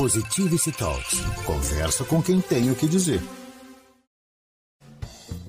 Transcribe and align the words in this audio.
Positivity 0.00 0.72
Talks. 0.72 1.20
Conversa 1.44 2.04
com 2.06 2.22
quem 2.22 2.40
tem 2.40 2.70
o 2.70 2.74
que 2.74 2.88
dizer. 2.88 3.20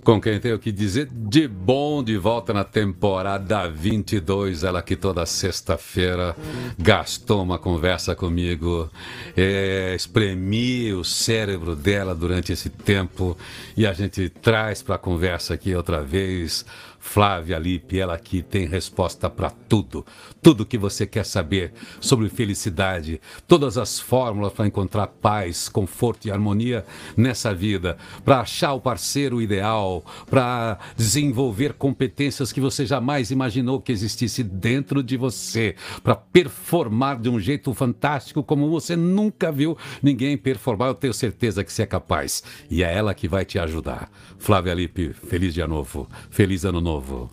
Com 0.03 0.19
quem 0.19 0.41
tem 0.41 0.51
o 0.51 0.59
que 0.59 0.73
dizer, 0.73 1.07
de 1.09 1.47
bom, 1.47 2.03
de 2.03 2.17
volta 2.17 2.51
na 2.51 2.65
temporada 2.65 3.69
22. 3.69 4.65
Ela 4.65 4.81
que 4.81 4.97
toda 4.97 5.25
sexta-feira 5.25 6.35
gastou 6.77 7.41
uma 7.41 7.57
conversa 7.57 8.13
comigo, 8.13 8.91
é, 9.37 9.95
espremi 9.95 10.91
o 10.91 11.05
cérebro 11.05 11.73
dela 11.73 12.13
durante 12.13 12.51
esse 12.51 12.69
tempo 12.69 13.37
e 13.77 13.87
a 13.87 13.93
gente 13.93 14.27
traz 14.27 14.83
para 14.83 14.95
a 14.95 14.99
conversa 14.99 15.53
aqui 15.53 15.73
outra 15.73 16.03
vez 16.03 16.65
Flávia 17.01 17.57
Lippe, 17.57 17.99
ela 17.99 18.13
aqui 18.13 18.43
tem 18.43 18.67
resposta 18.67 19.27
para 19.27 19.49
tudo. 19.49 20.05
Tudo 20.39 20.65
que 20.65 20.77
você 20.77 21.05
quer 21.05 21.25
saber 21.25 21.73
sobre 21.99 22.29
felicidade, 22.29 23.19
todas 23.47 23.75
as 23.77 23.99
fórmulas 23.99 24.53
para 24.53 24.67
encontrar 24.67 25.07
paz, 25.07 25.67
conforto 25.67 26.27
e 26.27 26.31
harmonia 26.31 26.85
nessa 27.17 27.53
vida, 27.53 27.97
para 28.23 28.41
achar 28.41 28.73
o 28.73 28.79
parceiro 28.79 29.41
ideal, 29.41 30.05
para 30.29 30.77
desenvolver 30.95 31.73
competências 31.73 32.53
que 32.53 32.61
você 32.61 32.85
jamais 32.85 33.31
imaginou 33.31 33.81
que 33.81 33.91
existisse 33.91 34.43
dentro 34.43 35.01
de 35.01 35.17
você, 35.17 35.75
para 36.03 36.15
performar 36.15 37.19
de 37.19 37.29
um 37.29 37.39
jeito 37.39 37.73
fantástico 37.73 38.43
como 38.43 38.69
você 38.69 38.95
nunca 38.95 39.51
viu 39.51 39.75
ninguém 40.03 40.37
performar. 40.37 40.89
Eu 40.89 40.95
tenho 40.95 41.13
certeza 41.13 41.63
que 41.63 41.73
você 41.73 41.81
é 41.81 41.87
capaz. 41.87 42.43
E 42.69 42.83
é 42.83 42.95
ela 42.95 43.13
que 43.15 43.27
vai 43.27 43.43
te 43.43 43.57
ajudar. 43.57 44.09
Flávia 44.37 44.73
Lippe, 44.73 45.13
feliz 45.13 45.53
dia 45.53 45.67
novo. 45.67 46.07
Feliz 46.29 46.63
ano 46.63 46.79
novo 46.79 46.90
novo. 46.91 47.29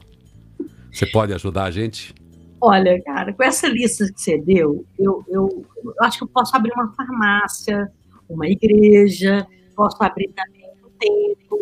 Você 0.92 1.06
pode 1.06 1.32
ajudar 1.34 1.64
a 1.64 1.70
gente? 1.70 2.14
Olha, 2.60 3.00
cara, 3.02 3.32
com 3.32 3.42
essa 3.42 3.68
lista 3.68 4.10
que 4.12 4.20
você 4.20 4.38
deu, 4.38 4.84
eu, 4.98 5.24
eu, 5.28 5.64
eu 5.84 5.94
acho 6.00 6.18
que 6.18 6.24
eu 6.24 6.28
posso 6.28 6.56
abrir 6.56 6.72
uma 6.72 6.92
farmácia, 6.92 7.90
uma 8.28 8.48
igreja, 8.48 9.46
posso 9.76 9.96
abrir 10.02 10.28
também 10.28 10.66
um 10.84 10.90
templo, 10.98 11.58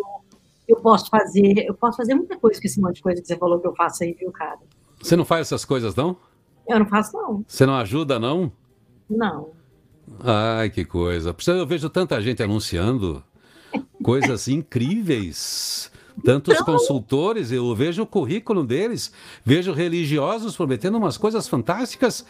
eu 0.67 0.75
posso 0.77 1.09
fazer, 1.09 1.65
eu 1.67 1.73
posso 1.73 1.97
fazer 1.97 2.15
muita 2.15 2.37
coisa 2.37 2.59
com 2.59 2.67
esse 2.67 2.81
monte 2.81 2.95
de 2.95 3.01
coisa 3.03 3.21
que 3.21 3.27
você 3.27 3.37
falou 3.37 3.59
que 3.59 3.67
eu 3.67 3.75
faço 3.75 4.03
aí, 4.03 4.13
viu, 4.13 4.31
cara? 4.31 4.59
Você 4.99 5.15
não 5.15 5.25
faz 5.25 5.41
essas 5.47 5.63
coisas, 5.63 5.95
não? 5.95 6.17
Eu 6.67 6.79
não 6.79 6.87
faço, 6.87 7.15
não. 7.15 7.43
Você 7.47 7.65
não 7.65 7.75
ajuda, 7.75 8.19
não? 8.19 8.51
Não. 9.09 9.51
Ai, 10.23 10.69
que 10.69 10.83
coisa. 10.83 11.35
Eu 11.47 11.67
vejo 11.67 11.89
tanta 11.89 12.19
gente 12.21 12.41
anunciando 12.41 13.23
coisas 14.01 14.47
incríveis 14.49 15.91
tantos 16.23 16.53
então... 16.53 16.65
consultores, 16.65 17.51
eu 17.51 17.73
vejo 17.75 18.03
o 18.03 18.07
currículo 18.07 18.63
deles, 18.63 19.11
vejo 19.43 19.71
religiosos 19.71 20.55
prometendo 20.55 20.97
umas 20.97 21.17
coisas 21.17 21.47
fantásticas. 21.47 22.25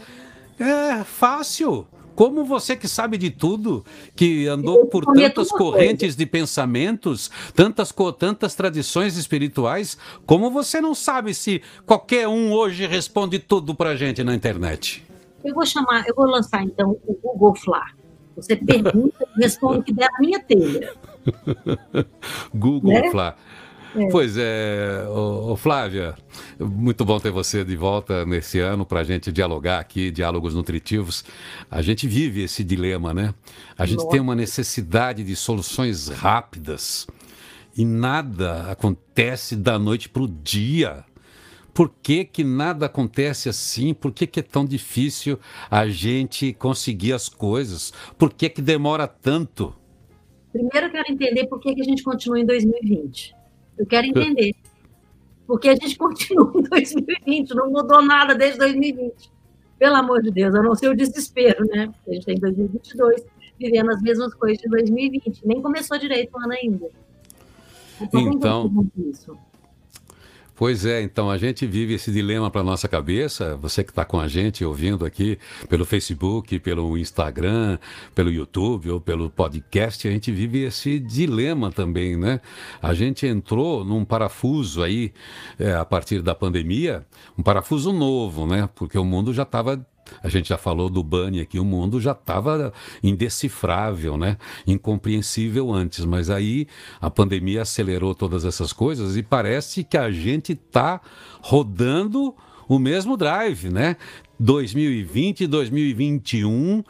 É 0.60 1.04
fácil. 1.04 1.88
Como 2.18 2.44
você 2.44 2.76
que 2.76 2.88
sabe 2.88 3.16
de 3.16 3.30
tudo, 3.30 3.86
que 4.16 4.48
andou 4.48 4.88
por 4.88 5.06
tantas 5.06 5.50
correntes 5.50 6.16
de 6.16 6.26
pensamentos, 6.26 7.30
tantas, 7.54 7.94
tantas 8.18 8.56
tradições 8.56 9.16
espirituais, 9.18 10.00
como 10.26 10.50
você 10.50 10.82
não 10.82 10.96
sabe 10.96 11.36
se 11.36 11.62
qualquer 11.86 12.28
um 12.28 12.52
hoje 12.52 12.88
responde 12.88 13.38
tudo 13.38 13.76
pra 13.76 13.96
gente 13.96 14.24
na 14.24 14.34
internet? 14.34 15.06
Eu 15.46 15.54
vou 15.54 15.64
chamar, 15.64 16.08
eu 16.08 16.16
vou 16.16 16.26
lançar 16.26 16.64
então 16.64 16.98
o 17.06 17.14
Google 17.22 17.56
Fla. 17.56 17.86
Você 18.36 18.56
pergunta 18.56 19.28
e 19.38 19.42
responde 19.44 19.80
o 19.80 19.84
que 19.84 19.94
der 19.94 20.10
na 20.14 20.20
minha 20.20 20.40
telha. 20.40 20.94
Google 22.52 22.94
né? 22.94 23.36
É. 23.98 24.09
Pois 24.09 24.38
é, 24.38 25.08
ô, 25.09 25.53
ô, 25.53 25.56
Flávia, 25.56 26.16
muito 26.59 27.03
bom 27.03 27.20
ter 27.20 27.31
você 27.31 27.66
de 27.66 27.76
volta 27.76 28.23
nesse 28.28 28.59
ano 28.59 28.86
para 28.86 29.00
a 29.00 29.03
gente 29.03 29.31
dialogar 29.31 29.80
aqui, 29.80 30.12
diálogos 30.12 30.53
nutritivos. 30.53 31.26
A 31.70 31.81
gente 31.81 32.08
vive 32.08 32.44
esse 32.44 32.64
dilema, 32.64 33.12
né? 33.12 33.34
A 33.75 33.88
gente 33.88 34.00
Nossa. 34.00 34.12
tem 34.12 34.20
uma 34.20 34.36
necessidade 34.36 35.23
de 35.23 35.36
soluções 35.36 36.09
rápidas 36.09 37.08
e 37.75 37.84
nada 37.84 38.72
acontece 38.72 39.56
da 39.56 39.80
noite 39.80 40.09
para 40.09 40.22
o 40.22 40.28
dia. 40.28 41.03
Por 41.74 41.91
que, 42.02 42.24
que 42.24 42.44
nada 42.44 42.85
acontece 42.85 43.50
assim? 43.50 43.96
Por 43.96 44.12
que, 44.12 44.28
que 44.28 44.40
é 44.40 44.44
tão 44.44 44.64
difícil 44.64 45.40
a 45.72 45.88
gente 45.88 46.53
conseguir 46.53 47.14
as 47.14 47.29
coisas? 47.29 47.91
Por 48.16 48.31
que, 48.31 48.47
que 48.47 48.62
demora 48.62 49.08
tanto? 49.08 49.75
Primeiro, 50.52 50.88
eu 50.88 50.91
quero 50.91 51.12
entender 51.12 51.47
por 51.47 51.59
que, 51.59 51.74
que 51.74 51.81
a 51.81 51.84
gente 51.84 52.03
continua 52.03 52.40
em 52.40 52.46
2020. 52.46 53.37
Eu 53.78 53.86
quero 53.86 54.08
entender. 54.08 54.56
Porque 55.46 55.70
a 55.70 55.76
gente 55.76 55.96
continua 56.00 56.52
em 56.56 56.64
2020, 56.64 57.56
não 57.56 57.70
mudou 57.70 58.02
nada 58.02 58.36
desde 58.36 58.60
2020. 58.60 59.32
Pelo 59.80 59.96
amor 59.96 60.22
de 60.22 60.32
Deus, 60.32 60.56
a 60.56 60.62
não 60.62 60.76
ser 60.76 60.90
o 60.90 60.96
desespero, 60.96 61.64
né? 61.66 61.94
A 62.08 62.12
gente 62.12 62.20
está 62.20 62.32
em 62.34 62.40
2022, 62.40 63.24
vivendo 63.60 63.92
as 63.92 64.02
mesmas 64.02 64.34
coisas 64.34 64.58
de 64.58 64.68
2020. 64.70 65.46
Nem 65.46 65.62
começou 65.62 65.98
direito 66.00 66.36
o 66.36 66.40
ano 66.40 66.54
ainda. 66.54 66.90
Então, 68.02 68.80
Pois 70.57 70.88
é, 70.88 71.03
então 71.03 71.29
a 71.29 71.38
gente 71.38 71.68
vive 71.68 71.94
esse 71.94 72.12
dilema 72.12 72.50
para 72.50 72.63
nossa 72.63 72.88
cabeça. 72.88 73.56
Você 73.57 73.84
que 73.84 73.91
está 73.91 74.03
com 74.03 74.19
a 74.19 74.28
gente 74.28 74.66
ouvindo 74.66 75.06
aqui 75.06 75.38
pelo 75.69 75.85
Facebook, 75.85 76.57
pelo 76.57 76.97
Instagram, 76.97 77.78
pelo 78.16 78.31
YouTube 78.31 78.90
ou 78.90 79.00
pelo 79.00 79.29
podcast, 79.29 80.07
a 80.07 80.12
gente 80.12 80.31
vive 80.31 80.63
esse 80.63 81.00
dilema 81.00 81.72
também, 81.72 82.17
né? 82.17 82.41
A 82.81 82.96
gente 82.96 83.28
entrou 83.28 83.85
num 83.85 84.03
parafuso 84.03 84.81
aí 84.81 85.13
é, 85.59 85.75
a 85.75 85.85
partir 85.85 86.23
da 86.23 86.34
pandemia, 86.34 87.06
um 87.38 87.44
parafuso 87.44 87.94
novo, 87.94 88.47
né? 88.47 88.67
Porque 88.73 88.97
o 88.97 89.06
mundo 89.06 89.31
já 89.35 89.44
estava 89.44 89.79
a 90.22 90.29
gente 90.29 90.50
já 90.50 90.57
falou 90.57 90.90
do 90.90 91.03
Bunny 91.03 91.40
aqui, 91.40 91.59
o 91.59 91.66
mundo 91.66 92.00
já 92.00 92.12
estava 92.12 92.73
indecifrável, 93.03 94.18
né? 94.18 94.38
incompreensível 94.66 95.73
antes, 95.73 96.06
mas 96.06 96.29
aí 96.29 96.68
a 97.00 97.09
pandemia 97.09 97.62
acelerou 97.62 98.13
todas 98.13 98.46
essas 98.46 98.73
coisas 98.73 99.17
e 99.17 99.23
parece 99.23 99.84
que 99.84 99.97
a 99.97 100.12
gente 100.12 100.53
está 100.53 101.01
rodando 101.41 102.35
o 102.67 102.78
mesmo 102.78 103.16
drive, 103.16 103.69
né? 103.69 103.96
2020 104.40 105.41
e 105.41 105.47
2021 105.47 106.84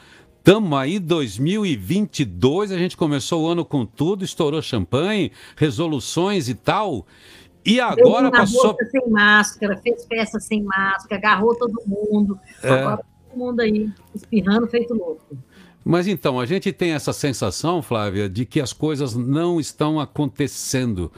Estamos 0.47 0.79
aí, 0.79 0.97
2022, 0.97 2.71
a 2.71 2.77
gente 2.77 2.95
começou 2.95 3.43
o 3.43 3.47
ano 3.49 3.65
com 3.65 3.85
tudo, 3.85 4.23
estourou 4.23 4.61
champanhe, 4.61 5.29
resoluções 5.57 6.47
e 6.47 6.55
tal. 6.55 7.05
E 7.67 7.81
agora 7.81 8.31
passou. 8.31 8.77
sem 8.89 9.09
máscara, 9.09 9.77
fez 9.77 10.05
festa 10.05 10.39
sem 10.39 10.63
máscara, 10.63 11.17
agarrou 11.17 11.53
todo 11.53 11.83
mundo. 11.85 12.39
É... 12.63 12.69
Agora 12.69 13.03
todo 13.29 13.37
mundo 13.37 13.59
aí 13.59 13.91
espirrando 14.15 14.65
feito 14.67 14.93
louco. 14.93 15.37
Mas 15.83 16.07
então, 16.07 16.39
a 16.39 16.45
gente 16.45 16.71
tem 16.71 16.91
essa 16.91 17.13
sensação, 17.13 17.81
Flávia, 17.81 18.29
de 18.29 18.45
que 18.45 18.59
as 18.59 18.73
coisas 18.73 19.15
não 19.15 19.59
estão 19.59 19.99
acontecendo, 19.99 21.11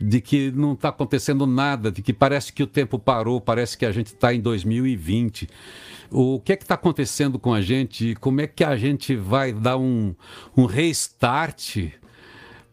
de 0.00 0.20
que 0.20 0.50
não 0.52 0.72
está 0.72 0.88
acontecendo 0.90 1.46
nada, 1.46 1.90
de 1.90 2.00
que 2.00 2.12
parece 2.12 2.52
que 2.52 2.62
o 2.62 2.66
tempo 2.66 2.98
parou, 2.98 3.40
parece 3.40 3.76
que 3.76 3.84
a 3.84 3.92
gente 3.92 4.08
está 4.08 4.32
em 4.32 4.40
2020. 4.40 5.48
O 6.10 6.40
que 6.40 6.52
é 6.52 6.56
que 6.56 6.64
está 6.64 6.76
acontecendo 6.76 7.38
com 7.38 7.52
a 7.52 7.60
gente? 7.60 8.14
Como 8.14 8.40
é 8.40 8.46
que 8.46 8.64
a 8.64 8.76
gente 8.76 9.14
vai 9.16 9.52
dar 9.52 9.76
um, 9.76 10.14
um 10.56 10.64
restart 10.64 11.90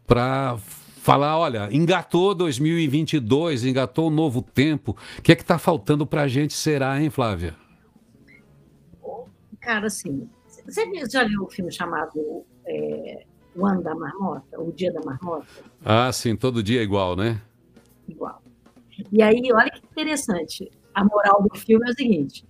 para 0.05 0.57
falar, 1.03 1.37
olha, 1.37 1.67
engatou 1.69 2.33
2022, 2.33 3.65
engatou 3.65 4.07
um 4.07 4.09
novo 4.09 4.41
tempo. 4.41 4.95
O 5.19 5.21
que 5.21 5.33
é 5.33 5.35
que 5.35 5.41
está 5.41 5.59
faltando 5.59 6.07
para 6.07 6.21
a 6.21 6.27
gente 6.29 6.53
será, 6.53 6.99
hein, 7.01 7.09
Flávia? 7.09 7.55
Cara, 9.59 9.87
assim, 9.87 10.29
você 10.65 10.89
já 11.09 11.25
viu 11.25 11.41
o 11.41 11.45
um 11.45 11.49
filme 11.49 11.71
chamado 11.73 12.45
é, 12.65 13.25
O 13.53 13.65
Ano 13.65 13.83
da 13.83 13.93
Marmota, 13.93 14.61
O 14.61 14.71
Dia 14.71 14.93
da 14.93 15.01
Marmota? 15.01 15.45
Ah, 15.83 16.09
sim, 16.13 16.37
todo 16.37 16.63
dia 16.63 16.79
é 16.79 16.83
igual, 16.83 17.17
né? 17.17 17.41
Igual. 18.07 18.41
E 19.11 19.21
aí, 19.21 19.41
olha 19.53 19.71
que 19.71 19.81
interessante. 19.85 20.71
A 20.93 21.03
moral 21.03 21.43
do 21.43 21.59
filme 21.59 21.85
é 21.85 21.91
o 21.91 21.95
seguinte: 21.95 22.45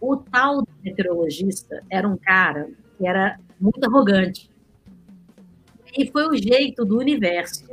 o 0.00 0.16
tal 0.16 0.62
meteorologista 0.84 1.82
era 1.90 2.06
um 2.06 2.16
cara 2.16 2.70
que 2.96 3.08
era 3.08 3.40
muito 3.60 3.84
arrogante. 3.84 4.48
E 5.96 6.10
foi 6.10 6.28
o 6.28 6.36
jeito 6.36 6.84
do 6.84 6.98
universo 6.98 7.66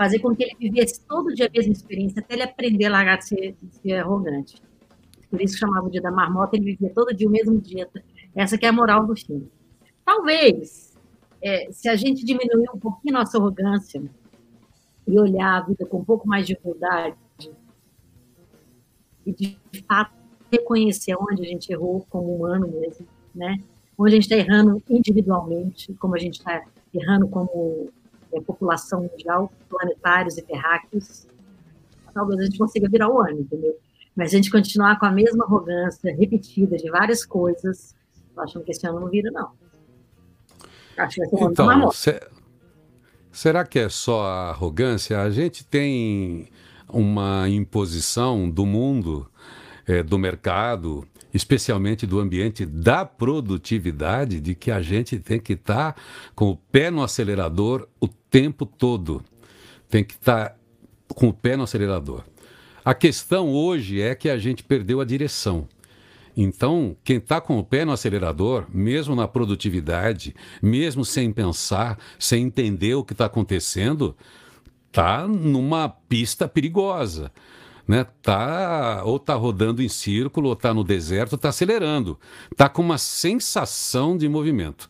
fazer 0.00 0.18
com 0.20 0.34
que 0.34 0.44
ele 0.44 0.56
vivesse 0.58 1.04
todo 1.06 1.34
dia 1.34 1.46
a 1.46 1.50
mesma 1.50 1.74
experiência 1.74 2.20
até 2.20 2.32
ele 2.32 2.42
aprender 2.42 2.86
a 2.86 2.90
largar 2.90 3.18
de 3.18 3.28
ser, 3.28 3.54
de 3.62 3.74
ser 3.74 3.92
arrogante. 3.96 4.56
Por 5.28 5.42
isso 5.42 5.58
chamava 5.58 5.86
o 5.86 5.90
dia 5.90 6.00
da 6.00 6.10
marmota, 6.10 6.56
ele 6.56 6.64
vivia 6.72 6.90
todo 6.94 7.14
dia 7.14 7.28
o 7.28 7.30
mesmo 7.30 7.60
dia. 7.60 7.86
Essa 8.34 8.56
que 8.56 8.64
é 8.64 8.70
a 8.70 8.72
moral 8.72 9.06
do 9.06 9.14
filme. 9.14 9.52
Talvez, 10.02 10.96
é, 11.42 11.70
se 11.70 11.86
a 11.86 11.96
gente 11.96 12.24
diminuir 12.24 12.70
um 12.74 12.78
pouquinho 12.78 13.12
nossa 13.12 13.36
arrogância 13.36 14.02
e 15.06 15.18
olhar 15.18 15.58
a 15.58 15.60
vida 15.66 15.84
com 15.84 15.98
um 15.98 16.04
pouco 16.04 16.26
mais 16.26 16.46
de 16.46 16.58
humildade 16.64 17.18
e 19.26 19.32
de 19.34 19.58
fato 19.86 20.14
reconhecer 20.50 21.14
onde 21.14 21.42
a 21.42 21.46
gente 21.46 21.70
errou 21.70 22.06
como 22.08 22.36
humano 22.36 22.66
mesmo, 22.68 23.06
né? 23.34 23.62
Onde 23.98 24.12
a 24.12 24.14
gente 24.14 24.32
está 24.32 24.36
errando 24.36 24.82
individualmente, 24.88 25.92
como 26.00 26.14
a 26.14 26.18
gente 26.18 26.38
está 26.38 26.64
errando 26.94 27.28
como 27.28 27.92
é, 28.32 28.40
população 28.40 29.02
mundial, 29.02 29.52
planetários 29.68 30.36
e 30.38 30.42
terráqueos, 30.42 31.26
talvez 32.12 32.40
a 32.40 32.44
gente 32.44 32.58
consiga 32.58 32.88
virar 32.88 33.08
o 33.08 33.20
ano, 33.20 33.40
entendeu? 33.40 33.76
Mas 34.16 34.32
a 34.32 34.36
gente 34.36 34.50
continuar 34.50 34.98
com 34.98 35.06
a 35.06 35.10
mesma 35.12 35.44
arrogância 35.44 36.14
repetida 36.14 36.76
de 36.76 36.90
várias 36.90 37.24
coisas, 37.24 37.94
eu 38.36 38.42
acho 38.42 38.60
que 38.60 38.70
esse 38.72 38.86
ano 38.86 39.00
não 39.00 39.08
vira, 39.08 39.30
não. 39.30 39.50
Acho 40.96 41.14
que 41.14 41.20
vai 41.20 41.28
ser 41.28 41.44
Então, 41.44 41.90
se- 41.92 42.20
será 43.32 43.64
que 43.64 43.78
é 43.78 43.88
só 43.88 44.22
a 44.24 44.50
arrogância? 44.50 45.20
A 45.22 45.30
gente 45.30 45.64
tem 45.64 46.48
uma 46.92 47.48
imposição 47.48 48.50
do 48.50 48.66
mundo, 48.66 49.30
eh, 49.90 50.04
do 50.04 50.16
mercado, 50.16 51.04
especialmente 51.34 52.06
do 52.06 52.20
ambiente 52.20 52.64
da 52.64 53.04
produtividade, 53.04 54.40
de 54.40 54.54
que 54.54 54.70
a 54.70 54.80
gente 54.80 55.18
tem 55.18 55.40
que 55.40 55.54
estar 55.54 55.96
com 56.32 56.50
o 56.50 56.56
pé 56.56 56.92
no 56.92 57.02
acelerador 57.02 57.88
o 58.00 58.06
tempo 58.06 58.64
todo. 58.64 59.20
Tem 59.88 60.04
que 60.04 60.14
estar 60.14 60.56
com 61.08 61.26
o 61.26 61.32
pé 61.32 61.56
no 61.56 61.64
acelerador. 61.64 62.22
A 62.84 62.94
questão 62.94 63.50
hoje 63.50 64.00
é 64.00 64.14
que 64.14 64.30
a 64.30 64.38
gente 64.38 64.62
perdeu 64.62 65.00
a 65.00 65.04
direção. 65.04 65.66
Então, 66.36 66.96
quem 67.02 67.16
está 67.16 67.40
com 67.40 67.58
o 67.58 67.64
pé 67.64 67.84
no 67.84 67.90
acelerador, 67.90 68.66
mesmo 68.72 69.16
na 69.16 69.26
produtividade, 69.26 70.36
mesmo 70.62 71.04
sem 71.04 71.32
pensar, 71.32 71.98
sem 72.16 72.44
entender 72.44 72.94
o 72.94 73.02
que 73.02 73.12
está 73.12 73.24
acontecendo, 73.24 74.16
tá 74.92 75.26
numa 75.26 75.88
pista 75.88 76.46
perigosa. 76.46 77.32
Né? 77.90 78.06
Tá, 78.22 79.02
ou 79.04 79.16
está 79.16 79.34
rodando 79.34 79.82
em 79.82 79.88
círculo, 79.88 80.46
ou 80.46 80.52
está 80.52 80.72
no 80.72 80.84
deserto, 80.84 81.34
está 81.34 81.48
acelerando. 81.48 82.16
Está 82.52 82.68
com 82.68 82.82
uma 82.82 82.98
sensação 82.98 84.16
de 84.16 84.28
movimento. 84.28 84.86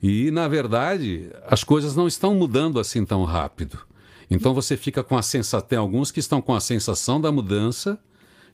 E, 0.00 0.30
na 0.30 0.46
verdade, 0.46 1.28
as 1.48 1.64
coisas 1.64 1.96
não 1.96 2.06
estão 2.06 2.32
mudando 2.32 2.78
assim 2.78 3.04
tão 3.04 3.24
rápido. 3.24 3.76
Então 4.30 4.54
você 4.54 4.76
fica 4.76 5.02
com 5.02 5.18
a 5.18 5.22
sensação. 5.22 5.66
Tem 5.66 5.76
alguns 5.76 6.12
que 6.12 6.20
estão 6.20 6.40
com 6.40 6.54
a 6.54 6.60
sensação 6.60 7.20
da 7.20 7.32
mudança 7.32 7.98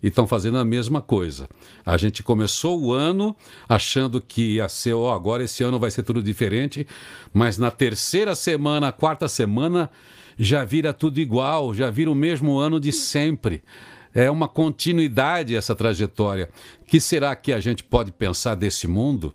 e 0.02 0.08
estão 0.08 0.26
fazendo 0.26 0.56
a 0.56 0.64
mesma 0.64 1.02
coisa. 1.02 1.46
A 1.84 1.98
gente 1.98 2.22
começou 2.22 2.81
o 2.81 2.90
ano 2.90 3.37
achando 3.69 4.19
que 4.19 4.55
ia 4.55 4.69
ser, 4.70 4.94
ó, 4.94 5.12
agora 5.12 5.44
esse 5.44 5.62
ano 5.62 5.78
vai 5.78 5.90
ser 5.90 6.05
tudo 6.05 6.22
diferente, 6.22 6.87
mas 7.34 7.58
na 7.58 7.70
terceira 7.70 8.34
semana, 8.34 8.90
quarta 8.90 9.28
semana, 9.28 9.90
já 10.38 10.64
vira 10.64 10.93
tudo 10.93 11.20
igual, 11.20 11.75
já 11.75 11.90
vira 11.90 12.11
o 12.11 12.14
mesmo 12.14 12.58
ano 12.58 12.81
de 12.81 12.93
sempre. 12.93 13.62
É 14.14 14.31
uma 14.31 14.49
continuidade 14.49 15.56
essa 15.56 15.75
trajetória. 15.75 16.50
que 16.87 17.00
será 17.00 17.34
que 17.34 17.52
a 17.52 17.61
gente 17.61 17.82
pode 17.82 18.12
pensar 18.12 18.55
desse 18.55 18.87
mundo 18.87 19.34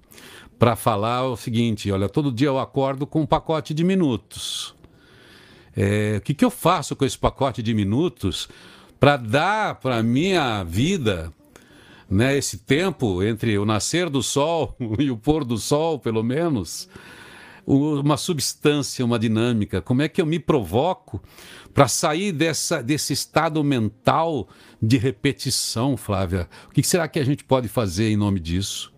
para 0.60 0.76
falar 0.76 1.28
o 1.28 1.36
seguinte: 1.36 1.92
olha, 1.92 2.08
todo 2.08 2.32
dia 2.32 2.48
eu 2.48 2.60
acordo 2.60 3.08
com 3.08 3.22
um 3.22 3.26
pacote 3.26 3.74
de 3.74 3.84
minutos. 3.84 4.76
É, 5.76 6.16
o 6.18 6.22
que, 6.22 6.34
que 6.34 6.46
eu 6.46 6.50
faço 6.50 6.96
com 6.96 7.06
esse 7.06 7.18
pacote 7.18 7.62
de 7.62 7.74
minutos 7.74 8.50
para 9.00 9.16
dar 9.16 9.76
para 9.76 10.02
minha 10.02 10.64
vida 10.64 11.32
né, 12.10 12.38
esse 12.38 12.60
tempo 12.60 13.22
entre 13.22 13.58
o 13.58 13.66
nascer 13.66 14.10
do 14.10 14.24
sol 14.24 14.76
e 14.98 15.12
o 15.12 15.18
pôr 15.18 15.44
do 15.44 15.58
sol, 15.58 16.00
pelo 16.00 16.24
menos, 16.24 16.90
uma 17.68 18.16
substância, 18.16 19.04
uma 19.04 19.20
dinâmica? 19.20 19.82
Como 19.82 20.02
é 20.02 20.08
que 20.08 20.22
eu 20.22 20.26
me 20.26 20.40
provoco 20.40 21.22
para 21.74 21.88
sair 21.90 22.32
dessa, 22.32 22.82
desse 22.82 23.12
estado 23.12 23.62
mental 23.62 24.48
de 24.82 24.98
repetição, 24.98 25.98
Flávia? 25.98 26.48
O 26.70 26.72
que 26.72 26.82
será 26.82 27.08
que 27.10 27.20
a 27.20 27.26
gente 27.26 27.44
pode 27.44 27.68
fazer 27.68 28.10
em 28.10 28.16
nome 28.16 28.40
disso? 28.40 28.94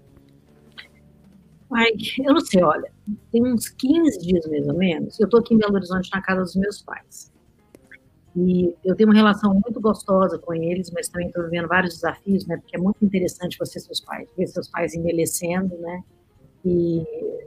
Ai, 1.72 1.92
eu 2.24 2.34
não 2.34 2.42
sei, 2.42 2.64
olha, 2.64 2.92
tem 3.32 3.44
uns 3.46 3.70
15 3.70 4.20
dias 4.20 4.46
mais 4.48 4.68
ou 4.68 4.76
menos, 4.76 5.20
eu 5.20 5.26
estou 5.26 5.40
aqui 5.40 5.54
em 5.54 5.58
Belo 5.58 5.76
Horizonte 5.76 6.10
na 6.12 6.22
casa 6.22 6.42
dos 6.42 6.56
meus 6.56 6.82
pais. 6.82 7.32
E 8.36 8.74
eu 8.86 8.96
tenho 8.96 9.10
uma 9.10 9.16
relação 9.16 9.54
muito 9.54 9.80
gostosa 9.82 10.38
com 10.38 10.54
eles, 10.54 10.92
mas 10.92 11.10
também 11.10 11.28
estou 11.28 11.44
vivendo 11.44 11.68
vários 11.68 11.96
desafios, 11.96 12.46
né? 12.46 12.58
Porque 12.58 12.76
é 12.76 12.80
muito 12.80 13.04
interessante 13.04 13.58
você 13.58 13.80
e 13.80 13.82
seus 13.82 14.00
pais, 14.00 14.28
ver 14.38 14.48
seus 14.48 14.68
pais 14.68 14.94
envelhecendo, 14.94 15.76
né? 15.78 16.04
E 16.64 17.04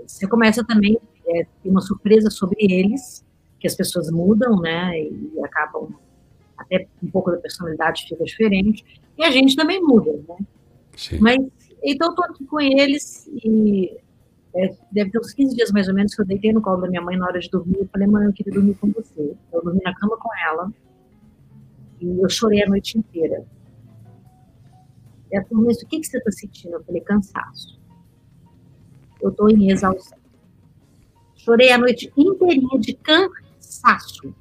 você 0.07 0.27
começa 0.27 0.65
também 0.65 0.99
é, 1.27 1.47
uma 1.65 1.81
surpresa 1.81 2.31
sobre 2.31 2.57
eles, 2.61 3.25
que 3.59 3.67
as 3.67 3.75
pessoas 3.75 4.11
mudam, 4.11 4.61
né? 4.61 5.01
E 5.01 5.41
acabam 5.45 5.95
até 6.57 6.87
um 7.03 7.11
pouco 7.11 7.31
da 7.31 7.39
personalidade 7.39 8.05
fica 8.09 8.25
diferente. 8.25 8.85
E 9.17 9.25
a 9.25 9.31
gente 9.31 9.57
também 9.57 9.81
muda, 9.83 10.13
né? 10.29 10.37
Sim. 10.97 11.19
Mas 11.21 11.39
então 11.83 12.09
eu 12.09 12.11
estou 12.11 12.25
aqui 12.25 12.45
com 12.45 12.61
eles 12.61 13.29
e 13.45 13.97
é, 14.55 14.75
deve 14.93 15.11
ter 15.11 15.19
uns 15.19 15.33
15 15.33 15.57
dias 15.57 15.73
mais 15.73 15.89
ou 15.89 15.95
menos 15.95 16.15
que 16.15 16.23
eu 16.23 16.27
deitei 16.27 16.53
no 16.53 16.63
colo 16.63 16.83
da 16.83 16.89
minha 16.89 17.01
mãe 17.01 17.17
na 17.17 17.27
hora 17.27 17.41
de 17.41 17.51
dormir. 17.51 17.79
Eu 17.79 17.89
falei, 17.89 18.07
mãe, 18.07 18.27
eu 18.27 18.33
queria 18.33 18.53
dormir 18.53 18.75
com 18.75 18.91
você. 18.93 19.35
Eu 19.53 19.63
dormi 19.63 19.81
na 19.83 19.95
cama 19.95 20.17
com 20.17 20.29
ela 20.47 20.73
e 22.01 22.21
eu 22.21 22.29
chorei 22.29 22.63
a 22.63 22.69
noite 22.69 22.99
inteira. 22.99 23.45
Ela 25.31 25.45
falou, 25.47 25.65
mas 25.65 25.81
o 25.81 25.87
que, 25.87 25.99
que 25.99 26.07
você 26.07 26.19
está 26.19 26.31
sentindo? 26.31 26.75
Eu 26.75 26.85
falei, 26.85 27.01
cansaço. 27.01 27.81
Eu 29.21 29.31
estou 29.31 29.49
em 29.49 29.71
exaustão. 29.71 30.19
Chorei 31.45 31.73
a 31.73 31.79
noite 31.79 32.13
inteirinha 32.17 32.79
de 32.79 32.95
cansaço. 32.95 34.33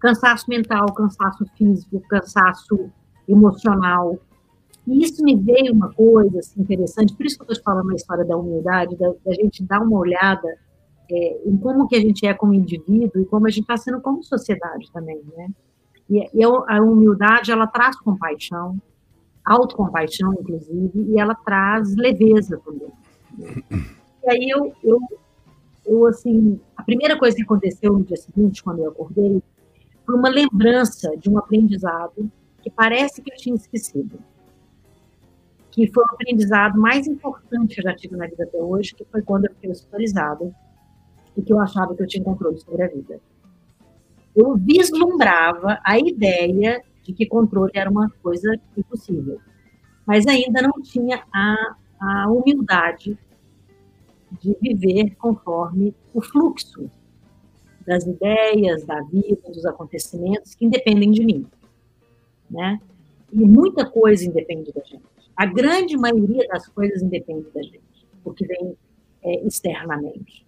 Cansaço 0.00 0.46
mental, 0.48 0.92
cansaço 0.92 1.44
físico, 1.56 2.00
cansaço 2.08 2.90
emocional. 3.28 4.18
E 4.88 5.04
isso 5.04 5.22
me 5.22 5.36
veio 5.36 5.72
uma 5.72 5.92
coisa 5.92 6.40
assim, 6.40 6.62
interessante, 6.62 7.14
por 7.14 7.24
isso 7.24 7.36
que 7.36 7.42
eu 7.42 7.52
estou 7.52 7.56
te 7.56 7.62
falando 7.62 7.92
a 7.92 7.94
história 7.94 8.24
da 8.24 8.36
humildade, 8.36 8.96
da, 8.96 9.12
da 9.24 9.32
gente 9.34 9.62
dar 9.62 9.80
uma 9.80 9.98
olhada 9.98 10.48
é, 11.08 11.48
em 11.48 11.56
como 11.56 11.86
que 11.86 11.94
a 11.94 12.00
gente 12.00 12.26
é 12.26 12.34
como 12.34 12.54
indivíduo 12.54 13.22
e 13.22 13.26
como 13.26 13.46
a 13.46 13.50
gente 13.50 13.62
está 13.62 13.76
sendo 13.76 14.00
como 14.00 14.24
sociedade 14.24 14.90
também, 14.92 15.22
né? 15.36 15.48
E, 16.08 16.28
e 16.34 16.42
a 16.42 16.82
humildade, 16.82 17.52
ela 17.52 17.68
traz 17.68 17.96
compaixão, 18.00 18.80
autocompaixão, 19.44 20.32
inclusive, 20.32 20.90
e 21.08 21.20
ela 21.20 21.36
traz 21.36 21.94
leveza 21.94 22.60
também. 22.64 22.92
E 24.24 24.28
aí 24.28 24.50
eu, 24.50 24.72
eu, 24.82 24.98
eu, 25.84 26.06
assim, 26.06 26.60
a 26.76 26.82
primeira 26.82 27.18
coisa 27.18 27.36
que 27.36 27.42
aconteceu 27.42 27.92
no 27.92 28.04
dia 28.04 28.16
seguinte, 28.16 28.62
quando 28.62 28.80
eu 28.80 28.90
acordei, 28.90 29.42
foi 30.04 30.14
uma 30.14 30.28
lembrança 30.28 31.16
de 31.16 31.30
um 31.30 31.38
aprendizado 31.38 32.30
que 32.62 32.70
parece 32.70 33.22
que 33.22 33.32
eu 33.32 33.36
tinha 33.36 33.54
esquecido 33.54 34.18
que 35.70 35.90
foi 35.92 36.02
o 36.04 36.14
aprendizado 36.14 36.78
mais 36.78 37.06
importante 37.06 37.74
que 37.74 37.80
eu 37.80 37.84
já 37.84 37.94
tive 37.94 38.16
na 38.16 38.26
vida 38.26 38.44
até 38.44 38.58
hoje, 38.58 38.94
que 38.94 39.04
foi 39.04 39.22
quando 39.22 39.46
eu 39.46 39.54
fiquei 39.54 39.70
hospitalizada 39.70 40.52
e 41.36 41.42
que 41.42 41.52
eu 41.52 41.60
achava 41.60 41.94
que 41.94 42.02
eu 42.02 42.06
tinha 42.06 42.24
controle 42.24 42.58
sobre 42.58 42.82
a 42.82 42.88
vida. 42.88 43.20
Eu 44.34 44.56
vislumbrava 44.56 45.80
a 45.84 45.98
ideia 45.98 46.82
de 47.02 47.12
que 47.12 47.26
controle 47.26 47.70
era 47.74 47.90
uma 47.90 48.10
coisa 48.22 48.52
impossível, 48.76 49.40
mas 50.06 50.26
ainda 50.26 50.60
não 50.60 50.82
tinha 50.82 51.22
a, 51.32 51.76
a 52.00 52.30
humildade 52.30 53.16
de 54.40 54.56
viver 54.60 55.16
conforme 55.16 55.94
o 56.14 56.20
fluxo 56.20 56.90
das 57.86 58.06
ideias, 58.06 58.84
da 58.84 59.00
vida, 59.02 59.40
dos 59.48 59.64
acontecimentos 59.64 60.54
que 60.54 60.64
independem 60.64 61.10
de 61.10 61.24
mim, 61.24 61.46
né? 62.48 62.80
E 63.32 63.38
muita 63.38 63.88
coisa 63.88 64.24
independe 64.24 64.72
da 64.72 64.82
gente. 64.82 65.04
A 65.36 65.46
grande 65.46 65.96
maioria 65.96 66.46
das 66.48 66.68
coisas 66.68 67.02
independe 67.02 67.48
da 67.54 67.62
gente, 67.62 68.06
porque 68.22 68.46
vem 68.46 68.76
é, 69.22 69.46
externamente. 69.46 70.46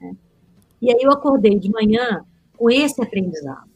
Né? 0.00 0.16
E 0.80 0.92
aí 0.92 1.00
eu 1.02 1.10
acordei 1.10 1.58
de 1.58 1.70
manhã 1.70 2.24
com 2.56 2.70
esse 2.70 3.02
aprendizado. 3.02 3.68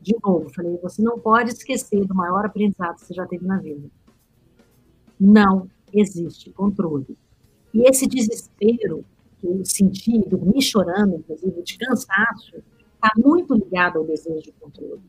De 0.00 0.14
novo, 0.22 0.48
falei, 0.54 0.78
você 0.78 1.02
não 1.02 1.18
pode 1.18 1.50
esquecer 1.50 2.06
do 2.06 2.14
maior 2.14 2.44
aprendizado 2.46 2.96
que 2.96 3.06
você 3.06 3.14
já 3.14 3.26
teve 3.26 3.44
na 3.46 3.58
vida. 3.58 3.88
Não 5.18 5.68
existe 5.92 6.50
controle. 6.50 7.18
E 7.72 7.88
esse 7.88 8.06
desespero 8.06 9.04
que 9.40 9.46
eu 9.46 9.64
senti, 9.64 10.18
dormi 10.28 10.60
chorando, 10.60 11.16
inclusive, 11.16 11.62
de 11.62 11.78
cansaço, 11.78 12.56
está 12.94 13.10
muito 13.16 13.54
ligado 13.54 13.98
ao 13.98 14.04
desejo 14.04 14.42
de 14.42 14.52
controle. 14.52 15.00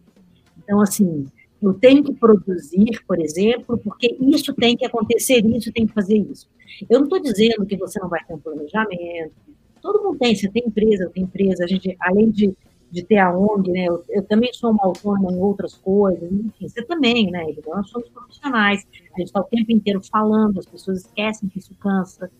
Então, 0.64 0.80
assim, 0.80 1.26
eu 1.62 1.74
tenho 1.74 2.04
que 2.04 2.14
produzir, 2.14 3.04
por 3.06 3.20
exemplo, 3.20 3.78
porque 3.78 4.18
isso 4.20 4.54
tem 4.54 4.76
que 4.76 4.86
acontecer, 4.86 5.46
isso 5.46 5.72
tem 5.72 5.86
que 5.86 5.94
fazer 5.94 6.18
isso. 6.18 6.50
Eu 6.90 7.00
não 7.00 7.04
estou 7.06 7.22
dizendo 7.22 7.66
que 7.66 7.78
você 7.78 8.00
não 8.00 8.10
vai 8.10 8.24
ter 8.24 8.34
um 8.34 8.40
planejamento. 8.40 9.34
Todo 9.82 10.04
mundo 10.04 10.18
tem, 10.18 10.36
você 10.36 10.50
tem 10.50 10.64
empresa, 10.66 11.04
eu 11.04 11.10
tenho 11.10 11.26
empresa, 11.26 11.64
a 11.64 11.68
gente, 11.68 11.96
além 12.00 12.32
de, 12.32 12.56
de 12.90 13.04
ter 13.04 13.18
a 13.18 13.36
ONG, 13.36 13.72
né, 13.72 13.86
eu, 13.86 14.04
eu 14.10 14.24
também 14.24 14.52
sou 14.54 14.72
uma 14.72 14.84
autônoma 14.86 15.32
em 15.32 15.40
outras 15.40 15.76
coisas, 15.76 16.32
enfim, 16.32 16.68
você 16.68 16.84
também, 16.84 17.32
né, 17.32 17.46
nós 17.68 17.90
somos 17.90 18.08
profissionais, 18.10 18.86
a 19.16 19.20
gente 19.20 19.28
está 19.28 19.40
o 19.40 19.46
tempo 19.46 19.72
inteiro 19.72 20.02
falando, 20.02 20.60
as 20.60 20.66
pessoas 20.66 21.00
esquecem 21.00 21.50
que 21.50 21.60
isso 21.60 21.74
cansa, 21.76 22.32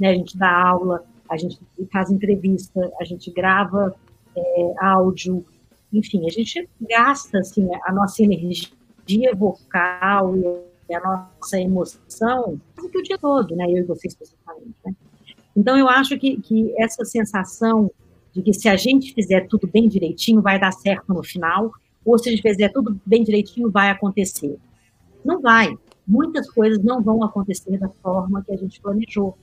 né, 0.00 0.10
a 0.10 0.14
gente 0.14 0.36
dá 0.36 0.50
aula, 0.50 1.04
a 1.28 1.36
gente 1.36 1.58
faz 1.92 2.10
entrevista, 2.10 2.90
a 3.00 3.04
gente 3.04 3.30
grava 3.30 3.94
é, 4.36 4.74
áudio, 4.80 5.44
enfim, 5.92 6.26
a 6.26 6.30
gente 6.30 6.68
gasta 6.80 7.38
assim, 7.38 7.68
a 7.84 7.92
nossa 7.92 8.22
energia 8.22 9.34
vocal 9.34 10.34
e 10.88 10.94
a 10.94 11.00
nossa 11.00 11.60
emoção 11.60 12.60
que 12.90 12.98
o 12.98 13.02
dia 13.02 13.18
todo, 13.18 13.54
né? 13.54 13.64
Eu 13.68 13.78
e 13.78 13.82
você 13.82 14.08
especificamente, 14.08 14.74
né? 14.84 14.94
Então, 15.56 15.76
eu 15.76 15.88
acho 15.88 16.18
que, 16.18 16.40
que 16.40 16.74
essa 16.78 17.04
sensação 17.04 17.90
de 18.32 18.42
que 18.42 18.52
se 18.52 18.68
a 18.68 18.76
gente 18.76 19.12
fizer 19.12 19.46
tudo 19.48 19.66
bem 19.66 19.88
direitinho, 19.88 20.40
vai 20.40 20.58
dar 20.58 20.72
certo 20.72 21.12
no 21.12 21.22
final, 21.22 21.72
ou 22.04 22.18
se 22.18 22.28
a 22.28 22.32
gente 22.32 22.42
fizer 22.42 22.68
tudo 22.70 23.00
bem 23.04 23.24
direitinho, 23.24 23.70
vai 23.70 23.90
acontecer. 23.90 24.56
Não 25.24 25.40
vai. 25.40 25.76
Muitas 26.06 26.48
coisas 26.50 26.82
não 26.82 27.02
vão 27.02 27.22
acontecer 27.22 27.78
da 27.78 27.88
forma 28.02 28.42
que 28.42 28.52
a 28.52 28.56
gente 28.56 28.80
planejou. 28.80 29.36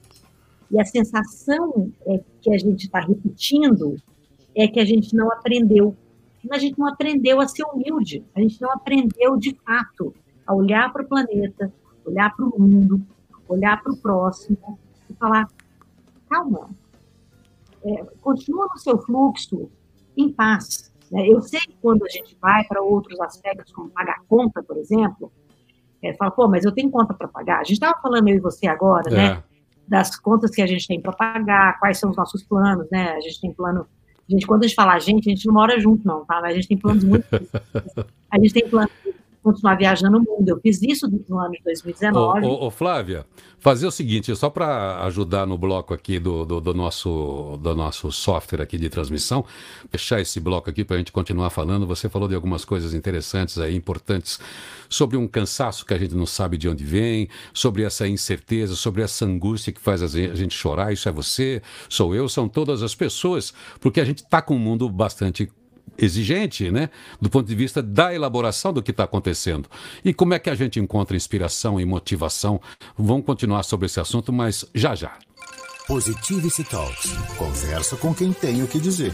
E 0.70 0.80
a 0.80 0.86
sensação 0.86 1.92
é 2.06 2.20
que 2.42 2.54
a 2.54 2.58
gente 2.58 2.86
está 2.86 3.00
repetindo 3.00 3.96
é 4.56 4.68
que 4.68 4.80
a 4.80 4.86
gente 4.86 5.16
não 5.16 5.32
aprendeu. 5.32 5.96
A 6.52 6.58
gente 6.58 6.80
não 6.80 6.88
aprendeu 6.88 7.42
a 7.42 7.48
ser 7.48 7.64
humilde, 7.64 8.24
a 8.34 8.40
gente 8.40 8.62
não 8.62 8.72
aprendeu 8.72 9.36
de 9.38 9.54
fato 9.66 10.14
a 10.46 10.54
olhar 10.54 10.92
para 10.94 11.04
o 11.04 11.08
planeta, 11.08 11.74
olhar 12.06 12.34
para 12.34 12.46
o 12.46 12.60
mundo, 12.60 13.02
olhar 13.50 13.82
para 13.84 13.92
o 13.92 13.98
próximo 13.98 14.80
e 15.10 15.14
falar: 15.16 15.48
calma, 16.30 16.70
é, 17.84 18.04
continua 18.22 18.68
no 18.74 18.80
seu 18.80 18.98
fluxo 19.02 19.70
em 20.16 20.32
paz. 20.32 20.92
Né? 21.12 21.28
Eu 21.28 21.42
sei 21.42 21.60
que 21.60 21.76
quando 21.82 22.06
a 22.06 22.10
gente 22.10 22.38
vai 22.42 22.64
para 22.66 22.82
outros 22.82 23.20
aspectos, 23.20 23.74
como 23.74 23.90
pagar 23.90 24.22
conta, 24.28 24.64
por 24.64 24.78
exemplo, 24.78 25.32
é, 26.02 26.14
fala, 26.14 26.32
pô, 26.32 26.48
mas 26.48 26.64
eu 26.64 26.72
tenho 26.72 26.90
conta 26.90 27.14
para 27.14 27.28
pagar. 27.28 27.60
A 27.60 27.64
gente 27.64 27.74
estava 27.74 28.00
falando 28.02 28.28
eu 28.30 28.36
e 28.36 28.40
você 28.40 28.68
agora, 28.68 29.10
né? 29.12 29.26
é. 29.26 29.30
né? 29.36 29.44
Das 29.88 30.20
contas 30.20 30.52
que 30.52 30.62
a 30.62 30.68
gente 30.68 30.88
tem 30.88 31.02
para 31.02 31.14
pagar, 31.14 31.80
quais 31.80 31.98
são 31.98 32.10
os 32.10 32.18
nossos 32.18 32.44
planos, 32.44 32.88
né? 32.92 33.12
A 33.12 33.22
gente 33.22 33.40
tem 33.40 33.54
plano. 33.54 33.88
A 34.28 34.32
gente, 34.32 34.46
quando 34.46 34.64
a 34.64 34.68
gente 34.68 34.76
fala 34.76 34.94
a 34.94 35.00
gente, 35.00 35.30
a 35.30 35.34
gente 35.34 35.46
não 35.46 35.54
mora 35.54 35.80
junto, 35.80 36.06
não, 36.06 36.26
tá? 36.26 36.42
Mas 36.42 36.52
a 36.52 36.56
gente 36.56 36.68
tem 36.68 36.78
planos 36.78 37.04
muito. 37.04 37.26
a 38.30 38.40
gente 38.40 38.54
tem 38.54 38.68
planos 38.68 38.92
continuar 39.48 39.76
viajando 39.76 40.20
no 40.20 40.24
mundo. 40.24 40.50
Eu 40.50 40.60
fiz 40.60 40.82
isso 40.82 41.08
no 41.08 41.40
ano 41.40 41.52
de 41.52 41.64
2019. 41.64 42.46
Ô, 42.46 42.50
ô, 42.50 42.68
ô 42.68 42.72
Flávia, 42.72 43.26
fazer 43.60 43.88
o 43.88 43.92
seguinte, 43.92 44.36
só 44.36 44.50
para 44.50 45.04
ajudar 45.06 45.48
no 45.48 45.58
bloco 45.58 45.94
aqui 45.94 46.20
do, 46.20 46.46
do, 46.46 46.60
do, 46.60 46.74
nosso, 46.74 47.58
do 47.62 47.76
nosso 47.76 48.12
software 48.12 48.62
aqui 48.62 48.78
de 48.78 48.90
transmissão, 48.90 49.46
fechar 49.90 50.20
esse 50.20 50.40
bloco 50.40 50.70
aqui 50.70 50.84
para 50.84 50.96
a 50.96 51.00
gente 51.00 51.12
continuar 51.12 51.50
falando. 51.50 51.88
Você 51.88 52.10
falou 52.10 52.28
de 52.28 52.36
algumas 52.36 52.66
coisas 52.66 52.94
interessantes 52.94 53.58
aí, 53.58 53.76
importantes, 53.76 54.40
sobre 54.90 55.16
um 55.16 55.28
cansaço 55.28 55.86
que 55.86 55.94
a 55.94 55.98
gente 55.98 56.16
não 56.16 56.26
sabe 56.26 56.58
de 56.58 56.68
onde 56.68 56.84
vem, 56.84 57.30
sobre 57.54 57.84
essa 57.84 58.08
incerteza, 58.08 58.76
sobre 58.76 59.02
essa 59.02 59.26
angústia 59.26 59.72
que 59.72 59.80
faz 59.80 60.04
a 60.04 60.08
gente 60.08 60.54
chorar. 60.54 60.92
Isso 60.92 61.08
é 61.08 61.12
você, 61.12 61.62
sou 61.90 62.14
eu, 62.14 62.28
são 62.28 62.50
todas 62.50 62.84
as 62.84 62.94
pessoas, 62.94 63.54
porque 63.80 64.02
a 64.02 64.06
gente 64.06 64.20
está 64.20 64.42
com 64.42 64.56
um 64.56 64.60
mundo 64.60 64.90
bastante 64.90 65.50
exigente, 65.98 66.70
né? 66.72 66.90
Do 67.20 67.30
ponto 67.30 67.48
de 67.48 67.56
vista 67.56 67.82
da 67.82 68.14
elaboração 68.14 68.74
do 68.74 68.84
que 68.84 68.92
está 68.92 69.04
acontecendo. 69.04 69.70
E 70.04 70.14
como 70.14 70.34
é 70.34 70.40
que 70.40 70.50
a 70.50 70.56
gente 70.56 70.80
encontra 70.80 71.18
inspiração 71.18 71.80
e 71.80 71.86
motivação? 71.86 72.62
Vamos 72.98 73.26
continuar 73.26 73.64
sobre 73.64 73.86
esse 73.86 74.00
assunto, 74.00 74.32
mas 74.32 74.66
já 74.74 74.96
já. 74.96 75.18
Positivity 75.88 76.64
Talks. 76.66 77.12
Conversa 77.38 77.96
com 77.96 78.14
quem 78.14 78.34
tem 78.34 78.62
o 78.62 78.68
que 78.68 78.80
dizer. 78.80 79.14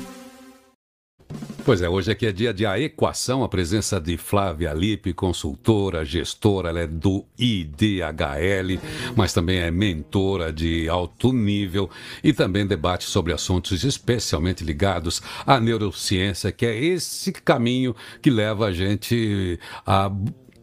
Pois 1.66 1.82
é, 1.82 1.88
hoje 1.88 2.12
aqui 2.12 2.26
é 2.26 2.32
dia 2.34 2.54
de 2.54 2.66
A 2.66 2.78
Equação, 2.78 3.42
a 3.42 3.48
presença 3.48 3.98
de 3.98 4.18
Flávia 4.18 4.74
Lippe, 4.74 5.14
consultora, 5.14 6.04
gestora, 6.04 6.68
ela 6.68 6.82
é 6.82 6.88
do 6.88 7.24
IDHL, 7.40 8.82
mas 9.16 9.32
também 9.32 9.60
é 9.60 9.72
mentora 9.72 10.52
de 10.52 10.90
alto 10.90 11.32
nível 11.32 11.90
e 12.22 12.34
também 12.34 12.68
debate 12.68 13.06
sobre 13.06 13.32
assuntos 13.32 13.86
especialmente 13.86 14.62
ligados 14.62 15.22
à 15.48 15.58
neurociência, 15.58 16.52
que 16.52 16.66
é 16.66 16.78
esse 16.78 17.32
caminho 17.32 17.96
que 18.22 18.30
leva 18.30 18.66
a 18.66 18.74
gente 18.74 19.58
a 19.88 20.12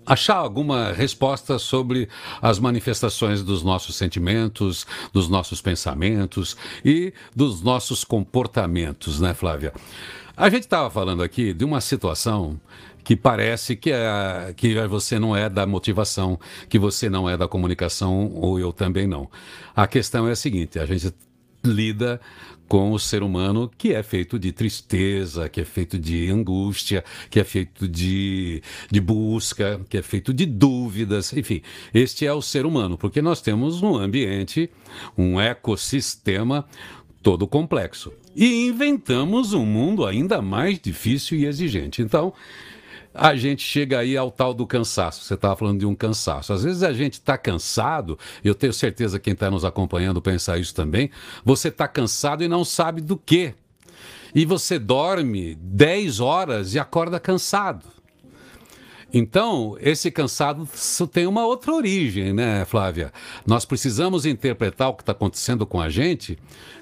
achar 0.05 0.37
alguma 0.37 0.93
resposta 0.93 1.59
sobre 1.59 2.11
as 2.43 2.59
manifestações 2.59 3.43
dos 3.43 3.63
nossos 3.63 3.97
sentimentos, 3.97 4.87
dos 5.15 5.31
nossos 5.31 5.63
pensamentos 5.63 6.59
e 6.85 7.15
dos 7.35 7.63
nossos 7.63 8.05
comportamentos, 8.05 9.19
né, 9.19 9.33
Flávia? 9.33 9.73
A 10.37 10.49
gente 10.49 10.63
estava 10.63 10.91
falando 10.91 11.23
aqui 11.23 11.53
de 11.53 11.65
uma 11.65 11.81
situação 11.81 12.61
que 13.03 13.17
parece 13.17 13.77
que, 13.77 13.91
é, 13.91 14.53
que 14.57 14.75
você 14.87 15.19
não 15.19 15.37
é 15.37 15.49
da 15.49 15.67
motivação, 15.67 16.39
que 16.69 16.79
você 16.79 17.09
não 17.09 17.29
é 17.29 17.37
da 17.37 17.49
comunicação, 17.49 18.31
ou 18.35 18.59
eu 18.59 18.73
também 18.73 19.07
não. 19.07 19.29
A 19.75 19.87
questão 19.87 20.29
é 20.29 20.33
a 20.33 20.37
seguinte: 20.37 20.79
a 20.79 20.87
gente 20.87 21.13
lida 21.65 22.21
com 22.71 22.93
o 22.93 23.01
ser 23.01 23.25
humano 23.25 23.69
que 23.77 23.93
é 23.93 24.01
feito 24.01 24.39
de 24.39 24.53
tristeza, 24.53 25.49
que 25.49 25.61
é 25.61 25.65
feito 25.65 25.99
de 25.99 26.31
angústia, 26.31 27.05
que 27.29 27.41
é 27.41 27.45
feito 27.45 27.89
de, 27.89 28.63
de 28.89 29.01
busca, 29.01 29.81
que 29.89 29.99
é 29.99 30.03
feito 30.03 30.33
de 30.33 30.47
dúvidas, 30.47 31.33
enfim, 31.33 31.63
este 31.93 32.25
é 32.25 32.33
o 32.33 32.41
ser 32.41 32.65
humano, 32.65 32.97
porque 32.97 33.21
nós 33.21 33.43
temos 33.43 33.83
um 33.83 33.97
ambiente, 33.97 34.71
um 35.19 35.41
ecossistema 35.41 36.65
todo 37.23 37.47
complexo. 37.47 38.13
E 38.35 38.67
inventamos 38.67 39.53
um 39.53 39.65
mundo 39.65 40.07
ainda 40.07 40.41
mais 40.41 40.79
difícil 40.79 41.39
e 41.39 41.47
exigente. 41.47 42.03
Então, 42.03 42.33
a 43.13 43.35
gente 43.35 43.63
chega 43.63 43.99
aí 43.99 44.17
ao 44.17 44.31
tal 44.31 44.55
do 44.55 44.67
cansaço. 44.67 45.25
Você 45.25 45.35
estava 45.35 45.57
falando 45.57 45.81
de 45.81 45.87
um 45.87 45.95
cansaço. 45.95 46.53
Às 46.53 46.63
vezes 46.63 46.83
a 46.83 46.93
gente 46.93 47.15
está 47.15 47.37
cansado, 47.37 48.19
eu 48.45 48.55
tenho 48.55 48.73
certeza 48.73 49.19
que 49.19 49.25
quem 49.25 49.33
está 49.33 49.51
nos 49.51 49.65
acompanhando 49.65 50.23
pensa 50.23 50.57
isso 50.59 50.75
também. 50.75 51.11
Você 51.45 51.69
está 51.69 51.89
cansado 51.89 52.45
e 52.45 52.49
não 52.49 52.65
sabe 52.65 53.01
do 53.01 53.17
quê. 53.17 53.55
E 54.35 54.45
você 54.45 54.79
dorme 54.79 55.57
10 55.57 56.21
horas 56.21 56.75
e 56.75 56.79
acorda 56.79 57.19
cansado. 57.19 57.85
Então, 59.13 59.77
esse 59.81 60.11
cansado 60.11 60.69
tem 61.11 61.27
uma 61.27 61.45
outra 61.45 61.73
origem, 61.73 62.33
né, 62.33 62.65
Flávia? 62.65 63.13
Nós 63.45 63.65
precisamos 63.65 64.25
interpretar 64.25 64.89
o 64.89 64.95
que 64.95 65.03
está 65.03 65.13
acontecendo 65.13 65.67
com 65.67 65.81
a 65.81 65.89
gente, 65.89 66.39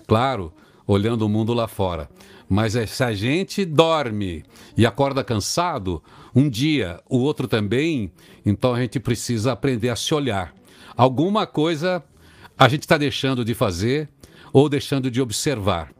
claro, 0.06 0.52
olhando 0.87 1.23
o 1.23 1.28
mundo 1.28 1.54
lá 1.54 1.66
fora. 1.66 2.08
Mas 2.49 2.76
é, 2.76 2.87
se 2.87 3.02
a 3.02 3.14
gente 3.14 3.64
dorme 3.64 4.44
e 4.76 4.85
acorda 4.87 5.25
cansado, 5.25 6.02
um 6.35 6.49
dia, 6.49 7.00
o 7.08 7.18
outro 7.18 7.49
também, 7.49 8.12
então 8.44 8.75
a 8.75 8.80
gente 8.80 9.00
precisa 9.00 9.52
aprender 9.52 9.88
a 9.88 9.97
se 9.97 10.14
olhar. 10.14 10.54
Alguma 10.97 11.47
coisa 11.47 12.02
a 12.58 12.68
gente 12.68 12.82
está 12.82 12.99
deixando 12.99 13.44
de 13.44 13.54
fazer 13.54 14.08
ou 14.52 14.68
deixando 14.68 15.11
de 15.11 15.20
observar. 15.20 15.92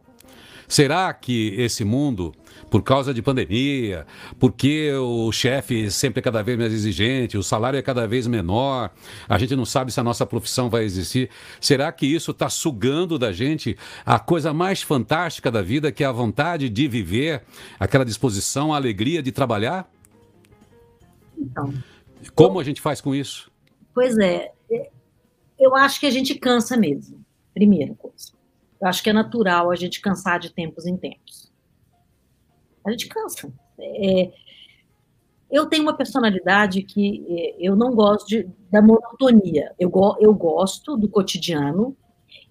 Será 0.67 1.11
que 1.13 1.55
esse 1.57 1.83
mundo 1.83 2.33
por 2.69 2.83
causa 2.83 3.13
de 3.13 3.21
pandemia, 3.21 4.05
porque 4.37 4.91
o 4.93 5.31
chefe 5.31 5.89
sempre 5.89 6.19
é 6.19 6.21
cada 6.21 6.41
vez 6.41 6.57
mais 6.57 6.71
exigente, 6.71 7.37
o 7.37 7.43
salário 7.43 7.77
é 7.77 7.81
cada 7.81 8.07
vez 8.07 8.27
menor, 8.27 8.91
a 9.27 9.37
gente 9.37 9.55
não 9.55 9.65
sabe 9.65 9.91
se 9.91 9.99
a 9.99 10.03
nossa 10.03 10.25
profissão 10.25 10.69
vai 10.69 10.83
existir. 10.83 11.29
Será 11.59 11.91
que 11.91 12.05
isso 12.05 12.31
está 12.31 12.49
sugando 12.49 13.17
da 13.17 13.31
gente 13.31 13.77
a 14.05 14.19
coisa 14.19 14.53
mais 14.53 14.81
fantástica 14.81 15.51
da 15.51 15.61
vida, 15.61 15.91
que 15.91 16.03
é 16.03 16.07
a 16.07 16.11
vontade 16.11 16.69
de 16.69 16.87
viver, 16.87 17.43
aquela 17.79 18.05
disposição, 18.05 18.73
a 18.73 18.77
alegria 18.77 19.21
de 19.23 19.31
trabalhar? 19.31 19.89
Então. 21.37 21.73
Como 22.35 22.59
a 22.59 22.63
gente 22.63 22.81
faz 22.81 23.01
com 23.01 23.15
isso? 23.15 23.49
Pois 23.93 24.17
é, 24.17 24.51
eu 25.57 25.75
acho 25.75 25.99
que 25.99 26.05
a 26.05 26.11
gente 26.11 26.35
cansa 26.35 26.77
mesmo, 26.77 27.19
primeira 27.53 27.93
coisa. 27.95 28.31
Eu 28.79 28.87
acho 28.87 29.03
que 29.03 29.09
é 29.09 29.13
natural 29.13 29.71
a 29.71 29.75
gente 29.75 29.99
cansar 29.99 30.39
de 30.39 30.51
tempos 30.51 30.85
em 30.85 30.95
tempos 30.95 31.48
a 32.89 32.91
gente 32.91 33.07
cansa. 33.07 33.51
É, 33.79 34.31
eu 35.49 35.65
tenho 35.65 35.83
uma 35.83 35.95
personalidade 35.95 36.83
que 36.83 37.25
é, 37.27 37.55
eu 37.59 37.75
não 37.75 37.95
gosto 37.95 38.27
de, 38.27 38.47
da 38.71 38.81
monotonia. 38.81 39.71
Eu, 39.79 39.89
go, 39.89 40.15
eu 40.19 40.33
gosto 40.33 40.95
do 40.95 41.07
cotidiano 41.07 41.95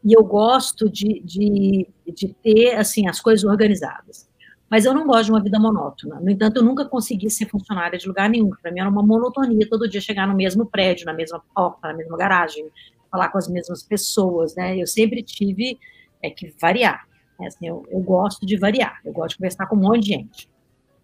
e 0.04 0.12
eu 0.12 0.24
gosto 0.24 0.90
de, 0.90 1.20
de, 1.20 1.88
de 2.06 2.28
ter 2.42 2.74
assim 2.76 3.08
as 3.08 3.20
coisas 3.20 3.44
organizadas. 3.44 4.28
Mas 4.70 4.84
eu 4.84 4.92
não 4.92 5.06
gosto 5.06 5.26
de 5.26 5.30
uma 5.30 5.42
vida 5.42 5.58
monótona. 5.58 6.20
No 6.20 6.30
entanto, 6.30 6.58
eu 6.58 6.62
nunca 6.62 6.84
consegui 6.84 7.30
ser 7.30 7.46
funcionária 7.46 7.98
de 7.98 8.06
lugar 8.06 8.28
nenhum. 8.28 8.50
Para 8.50 8.70
mim 8.70 8.80
era 8.80 8.90
uma 8.90 9.02
monotonia 9.02 9.66
todo 9.68 9.88
dia 9.88 10.00
chegar 10.00 10.26
no 10.26 10.34
mesmo 10.34 10.66
prédio, 10.66 11.06
na 11.06 11.14
mesma 11.14 11.42
porta, 11.54 11.88
na 11.88 11.94
mesma 11.94 12.18
garagem, 12.18 12.68
falar 13.10 13.30
com 13.30 13.38
as 13.38 13.48
mesmas 13.48 13.82
pessoas, 13.82 14.54
né? 14.54 14.76
Eu 14.76 14.86
sempre 14.86 15.22
tive 15.22 15.78
é, 16.22 16.28
que 16.28 16.52
variar. 16.60 17.07
É 17.40 17.46
assim, 17.46 17.68
eu, 17.68 17.86
eu, 17.88 18.00
gosto 18.00 18.44
de 18.44 18.56
variar, 18.56 19.00
eu 19.04 19.12
gosto 19.12 19.30
de 19.30 19.36
conversar 19.36 19.66
com 19.66 19.76
um 19.76 19.80
monte 19.80 20.00
de 20.00 20.08
gente. 20.08 20.50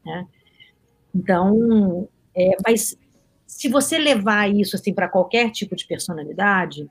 Né? 0.04 0.26
Então, 1.14 2.08
é, 2.34 2.56
mas 2.66 2.96
se 3.46 3.68
você 3.68 3.98
levar 3.98 4.50
isso 4.52 4.74
assim 4.74 4.92
para 4.92 5.08
qualquer 5.08 5.50
tipo 5.50 5.76
de 5.76 5.86
personalidade, 5.86 6.90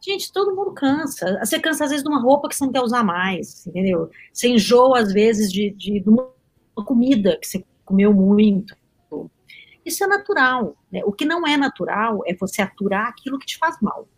gente, 0.00 0.32
todo 0.32 0.54
mundo 0.54 0.72
cansa. 0.72 1.38
Você 1.44 1.60
cansa 1.60 1.84
às 1.84 1.90
vezes 1.90 2.02
de 2.02 2.08
uma 2.08 2.22
roupa 2.22 2.48
que 2.48 2.56
você 2.56 2.64
não 2.64 2.72
quer 2.72 2.80
usar 2.80 3.04
mais, 3.04 3.66
entendeu? 3.66 4.10
Você 4.32 4.48
enjoa 4.48 4.98
às 5.00 5.12
vezes 5.12 5.52
de, 5.52 5.70
de, 5.70 6.00
de 6.00 6.08
uma 6.08 6.32
comida 6.86 7.36
que 7.38 7.46
você 7.46 7.64
comeu 7.84 8.14
muito. 8.14 8.74
Isso 9.84 10.04
é 10.04 10.06
natural. 10.06 10.76
Né? 10.90 11.02
O 11.04 11.12
que 11.12 11.24
não 11.24 11.46
é 11.46 11.56
natural 11.56 12.22
é 12.26 12.34
você 12.34 12.62
aturar 12.62 13.08
aquilo 13.08 13.38
que 13.38 13.46
te 13.46 13.58
faz 13.58 13.76
mal. 13.80 14.08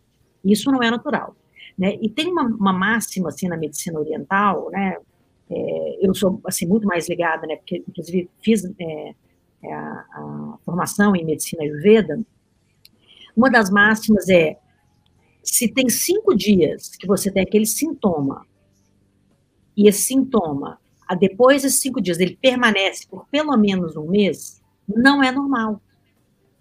Isso 0.43 0.71
não 0.71 0.81
é 0.81 0.91
natural. 0.91 1.35
Né? 1.77 1.97
E 2.01 2.09
tem 2.09 2.27
uma, 2.27 2.43
uma, 2.43 2.73
máxima 2.73 3.29
assim 3.29 3.47
na 3.47 3.57
medicina 3.57 3.99
oriental, 3.99 4.69
né? 4.71 4.97
É, 5.49 6.05
eu 6.05 6.13
sou 6.13 6.39
assim 6.45 6.65
muito 6.65 6.87
mais 6.87 7.09
ligada, 7.09 7.47
né? 7.47 7.55
Porque 7.55 7.83
inclusive 7.87 8.29
fiz 8.41 8.63
é, 8.79 9.15
é, 9.63 9.73
a, 9.73 10.05
a, 10.13 10.57
formação 10.63 11.15
em 11.15 11.25
medicina 11.25 11.63
ayurveda. 11.63 12.19
Uma 13.35 13.49
das 13.49 13.69
máximas 13.69 14.29
é 14.29 14.59
se 15.43 15.67
tem 15.67 15.89
cinco 15.89 16.35
dias 16.35 16.89
que 16.95 17.07
você 17.07 17.31
tem 17.31 17.43
aquele 17.43 17.65
sintoma 17.65 18.45
e 19.75 19.87
esse 19.87 20.03
sintoma, 20.03 20.79
depois 21.19 21.63
desses 21.63 21.81
cinco 21.81 22.01
dias, 22.01 22.19
ele 22.19 22.37
permanece 22.39 23.07
por 23.07 23.27
pelo 23.27 23.55
menos 23.57 23.95
um 23.95 24.07
mês, 24.07 24.61
não 24.87 25.23
é 25.23 25.31
normal. 25.31 25.81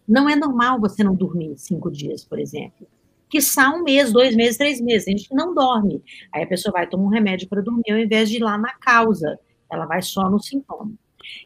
Não 0.06 0.28
é 0.28 0.34
normal 0.34 0.80
você 0.80 1.04
não 1.04 1.14
dormir 1.14 1.56
cinco 1.56 1.90
dias, 1.90 2.24
por 2.24 2.38
exemplo. 2.38 2.86
Que 3.32 3.40
um 3.74 3.82
mês, 3.82 4.12
dois 4.12 4.36
meses, 4.36 4.58
três 4.58 4.78
meses. 4.78 5.08
A 5.08 5.10
gente 5.10 5.34
não 5.34 5.54
dorme. 5.54 6.02
Aí 6.30 6.42
a 6.42 6.46
pessoa 6.46 6.70
vai 6.70 6.86
tomar 6.86 7.04
um 7.04 7.08
remédio 7.08 7.48
para 7.48 7.62
dormir 7.62 7.90
ao 7.90 7.98
invés 7.98 8.28
de 8.28 8.36
ir 8.36 8.40
lá 8.40 8.58
na 8.58 8.74
causa. 8.74 9.40
Ela 9.70 9.86
vai 9.86 10.02
só 10.02 10.28
no 10.28 10.38
sintoma. 10.38 10.92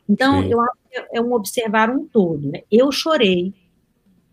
Então, 0.09 0.43
Sim. 0.43 0.51
eu 0.51 0.61
acho 0.61 0.79
que 0.91 1.07
é 1.17 1.21
um 1.21 1.33
observar 1.33 1.89
um 1.89 2.05
todo. 2.05 2.51
Né? 2.51 2.63
Eu 2.73 2.91
chorei 2.91 3.55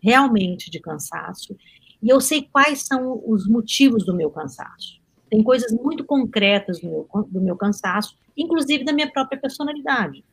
realmente 0.02 0.68
de 0.68 0.80
cansaço 0.80 1.56
e 2.02 2.08
eu 2.08 2.20
sei 2.20 2.42
quais 2.42 2.86
são 2.86 3.22
os 3.24 3.46
motivos 3.46 4.04
do 4.04 4.16
meu 4.16 4.30
cansaço. 4.30 5.00
Tem 5.30 5.40
coisas 5.40 5.70
muito 5.70 6.04
concretas 6.04 6.80
do 6.80 6.88
meu, 6.88 7.08
do 7.28 7.40
meu 7.40 7.56
cansaço, 7.56 8.18
inclusive 8.36 8.82
da 8.82 8.92
minha 8.92 9.10
própria 9.12 9.40
personalidade. 9.40 10.24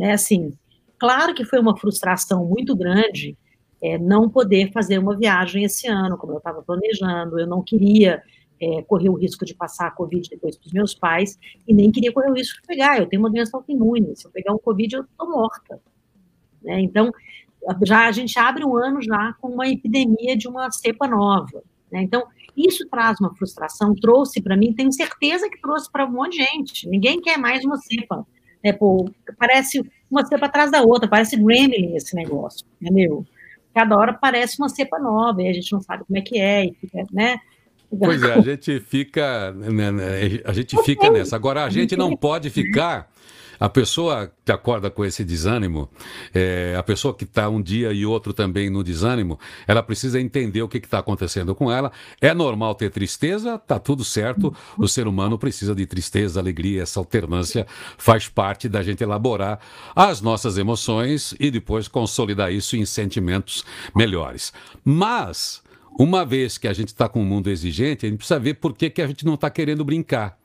É 0.00 0.12
assim, 0.12 0.56
claro 0.98 1.34
que 1.34 1.44
foi 1.44 1.60
uma 1.60 1.76
frustração 1.76 2.46
muito 2.46 2.74
grande 2.74 3.36
é, 3.82 3.98
não 3.98 4.28
poder 4.28 4.70
fazer 4.72 4.98
uma 4.98 5.16
viagem 5.16 5.64
esse 5.64 5.88
ano, 5.88 6.16
como 6.16 6.32
eu 6.32 6.38
estava 6.38 6.62
planejando. 6.62 7.38
Eu 7.38 7.46
não 7.46 7.62
queria 7.62 8.22
é, 8.60 8.82
correr 8.82 9.08
o 9.08 9.14
risco 9.14 9.44
de 9.44 9.54
passar 9.54 9.88
a 9.88 9.90
Covid 9.90 10.28
depois 10.30 10.56
para 10.56 10.66
os 10.66 10.72
meus 10.72 10.94
pais, 10.94 11.36
e 11.66 11.74
nem 11.74 11.90
queria 11.90 12.12
correr 12.12 12.30
o 12.30 12.34
risco 12.34 12.60
de 12.60 12.66
pegar. 12.66 12.98
Eu 12.98 13.06
tenho 13.06 13.20
uma 13.20 13.30
doença 13.30 13.56
autoimune. 13.56 14.14
Se 14.14 14.26
eu 14.26 14.30
pegar 14.30 14.54
um 14.54 14.58
Covid, 14.58 14.94
eu 14.94 15.02
estou 15.02 15.28
morta. 15.28 15.80
Né? 16.62 16.80
Então, 16.80 17.10
já 17.84 18.06
a 18.06 18.12
gente 18.12 18.38
abre 18.38 18.64
um 18.64 18.76
ano 18.76 19.02
já 19.02 19.34
com 19.40 19.48
uma 19.48 19.68
epidemia 19.68 20.36
de 20.36 20.46
uma 20.46 20.70
cepa 20.70 21.08
nova. 21.08 21.62
Né? 21.90 22.02
Então, 22.02 22.24
isso 22.56 22.86
traz 22.88 23.18
uma 23.18 23.34
frustração, 23.34 23.94
trouxe 23.94 24.40
para 24.40 24.56
mim, 24.56 24.72
tenho 24.72 24.92
certeza 24.92 25.48
que 25.50 25.60
trouxe 25.60 25.90
para 25.90 26.06
um 26.06 26.12
monte 26.12 26.38
de 26.38 26.44
gente. 26.44 26.88
Ninguém 26.88 27.20
quer 27.20 27.38
mais 27.38 27.64
uma 27.64 27.76
cepa. 27.78 28.24
Né? 28.62 28.72
Pô, 28.72 29.10
parece 29.36 29.82
uma 30.08 30.24
cepa 30.24 30.46
atrás 30.46 30.70
da 30.70 30.82
outra, 30.82 31.08
parece 31.08 31.36
gremlin 31.36 31.96
esse 31.96 32.14
negócio, 32.14 32.64
entendeu? 32.80 33.26
Cada 33.74 33.96
hora 33.96 34.12
parece 34.12 34.58
uma 34.58 34.68
cepa 34.68 34.98
nova 34.98 35.42
e 35.42 35.48
a 35.48 35.52
gente 35.52 35.72
não 35.72 35.80
sabe 35.80 36.04
como 36.04 36.18
é 36.18 36.22
que 36.22 36.38
é, 36.38 36.66
e 36.66 36.74
fica, 36.74 37.06
né? 37.12 37.38
Pois 37.98 38.22
é, 38.22 38.34
a 38.34 38.40
gente 38.40 38.80
fica, 38.80 39.52
né, 39.52 39.90
né, 39.90 40.04
a 40.44 40.52
gente 40.52 40.80
fica 40.82 41.10
nessa. 41.10 41.36
Agora 41.36 41.64
a 41.64 41.68
gente 41.68 41.94
não 41.94 42.16
pode 42.16 42.48
ficar 42.48 43.11
a 43.62 43.68
pessoa 43.68 44.28
que 44.44 44.50
acorda 44.50 44.90
com 44.90 45.04
esse 45.04 45.22
desânimo, 45.22 45.88
é, 46.34 46.74
a 46.76 46.82
pessoa 46.82 47.14
que 47.14 47.22
está 47.22 47.48
um 47.48 47.62
dia 47.62 47.92
e 47.92 48.04
outro 48.04 48.32
também 48.32 48.68
no 48.68 48.82
desânimo, 48.82 49.38
ela 49.68 49.80
precisa 49.80 50.20
entender 50.20 50.62
o 50.62 50.68
que 50.68 50.78
está 50.78 50.98
acontecendo 50.98 51.54
com 51.54 51.70
ela. 51.70 51.92
É 52.20 52.34
normal 52.34 52.74
ter 52.74 52.90
tristeza, 52.90 53.56
tá 53.56 53.78
tudo 53.78 54.02
certo. 54.02 54.52
O 54.76 54.88
ser 54.88 55.06
humano 55.06 55.38
precisa 55.38 55.76
de 55.76 55.86
tristeza, 55.86 56.40
alegria, 56.40 56.82
essa 56.82 56.98
alternância 56.98 57.64
faz 57.96 58.28
parte 58.28 58.68
da 58.68 58.82
gente 58.82 59.04
elaborar 59.04 59.60
as 59.94 60.20
nossas 60.20 60.58
emoções 60.58 61.32
e 61.38 61.48
depois 61.48 61.86
consolidar 61.86 62.52
isso 62.52 62.74
em 62.74 62.84
sentimentos 62.84 63.64
melhores. 63.94 64.52
Mas 64.84 65.62
uma 65.96 66.24
vez 66.24 66.58
que 66.58 66.66
a 66.66 66.72
gente 66.72 66.88
está 66.88 67.08
com 67.08 67.22
um 67.22 67.24
mundo 67.24 67.48
exigente, 67.48 68.06
a 68.06 68.08
gente 68.08 68.18
precisa 68.18 68.40
ver 68.40 68.54
por 68.54 68.74
que, 68.74 68.90
que 68.90 69.00
a 69.00 69.06
gente 69.06 69.24
não 69.24 69.34
está 69.34 69.48
querendo 69.48 69.84
brincar. 69.84 70.41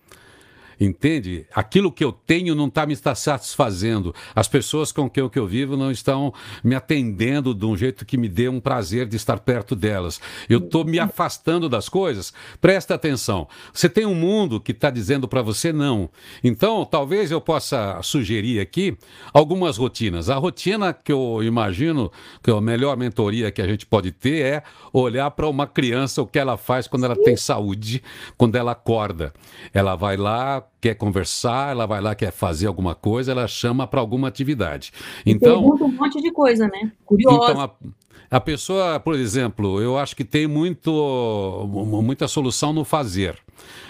Entende? 0.79 1.45
Aquilo 1.53 1.91
que 1.91 2.03
eu 2.03 2.11
tenho 2.11 2.53
não 2.53 2.67
está 2.67 2.85
me 2.85 2.95
satisfazendo. 2.95 4.13
As 4.35 4.47
pessoas 4.47 4.91
com 4.91 5.09
quem 5.09 5.27
eu 5.35 5.47
vivo 5.47 5.75
não 5.75 5.91
estão 5.91 6.33
me 6.63 6.75
atendendo 6.75 7.53
de 7.53 7.65
um 7.65 7.75
jeito 7.75 8.05
que 8.05 8.17
me 8.17 8.29
dê 8.29 8.47
um 8.47 8.59
prazer 8.59 9.07
de 9.07 9.15
estar 9.15 9.39
perto 9.39 9.75
delas. 9.75 10.21
Eu 10.47 10.59
estou 10.59 10.85
me 10.85 10.99
afastando 10.99 11.67
das 11.67 11.89
coisas. 11.89 12.31
Presta 12.61 12.93
atenção. 12.93 13.47
Você 13.73 13.89
tem 13.89 14.05
um 14.05 14.13
mundo 14.13 14.61
que 14.61 14.71
está 14.71 14.89
dizendo 14.89 15.27
para 15.27 15.41
você 15.41 15.73
não. 15.73 16.09
Então, 16.43 16.85
talvez 16.85 17.31
eu 17.31 17.41
possa 17.41 17.99
sugerir 18.03 18.59
aqui 18.59 18.97
algumas 19.33 19.77
rotinas. 19.77 20.29
A 20.29 20.35
rotina 20.35 20.93
que 20.93 21.11
eu 21.11 21.41
imagino 21.43 22.11
que 22.43 22.51
a 22.51 22.61
melhor 22.61 22.97
mentoria 22.97 23.51
que 23.51 23.61
a 23.61 23.67
gente 23.67 23.85
pode 23.85 24.11
ter 24.11 24.45
é 24.45 24.63
olhar 24.93 25.31
para 25.31 25.47
uma 25.47 25.65
criança 25.65 26.21
o 26.21 26.27
que 26.27 26.37
ela 26.37 26.57
faz 26.57 26.87
quando 26.87 27.05
ela 27.05 27.15
tem 27.15 27.35
saúde, 27.35 28.03
quando 28.37 28.55
ela 28.55 28.73
acorda. 28.73 29.33
Ela 29.73 29.95
vai 29.95 30.17
lá 30.17 30.66
quer 30.79 30.95
conversar, 30.95 31.71
ela 31.71 31.85
vai 31.85 32.01
lá, 32.01 32.15
quer 32.15 32.31
fazer 32.31 32.67
alguma 32.67 32.95
coisa, 32.95 33.31
ela 33.31 33.47
chama 33.47 33.87
para 33.87 33.99
alguma 33.99 34.27
atividade. 34.27 34.91
Então, 35.25 35.61
pergunta 35.61 35.83
um 35.83 35.91
monte 35.91 36.21
de 36.21 36.31
coisa, 36.31 36.67
né? 36.67 36.91
Curiosa. 37.05 37.51
Então, 37.51 37.95
a, 38.29 38.39
pessoa, 38.39 38.99
por 38.99 39.15
exemplo, 39.15 39.81
eu 39.81 39.97
acho 39.97 40.15
que 40.15 40.23
tem 40.23 40.47
muito, 40.47 41.65
muita 42.01 42.27
solução 42.27 42.73
no 42.73 42.83
fazer. 42.83 43.35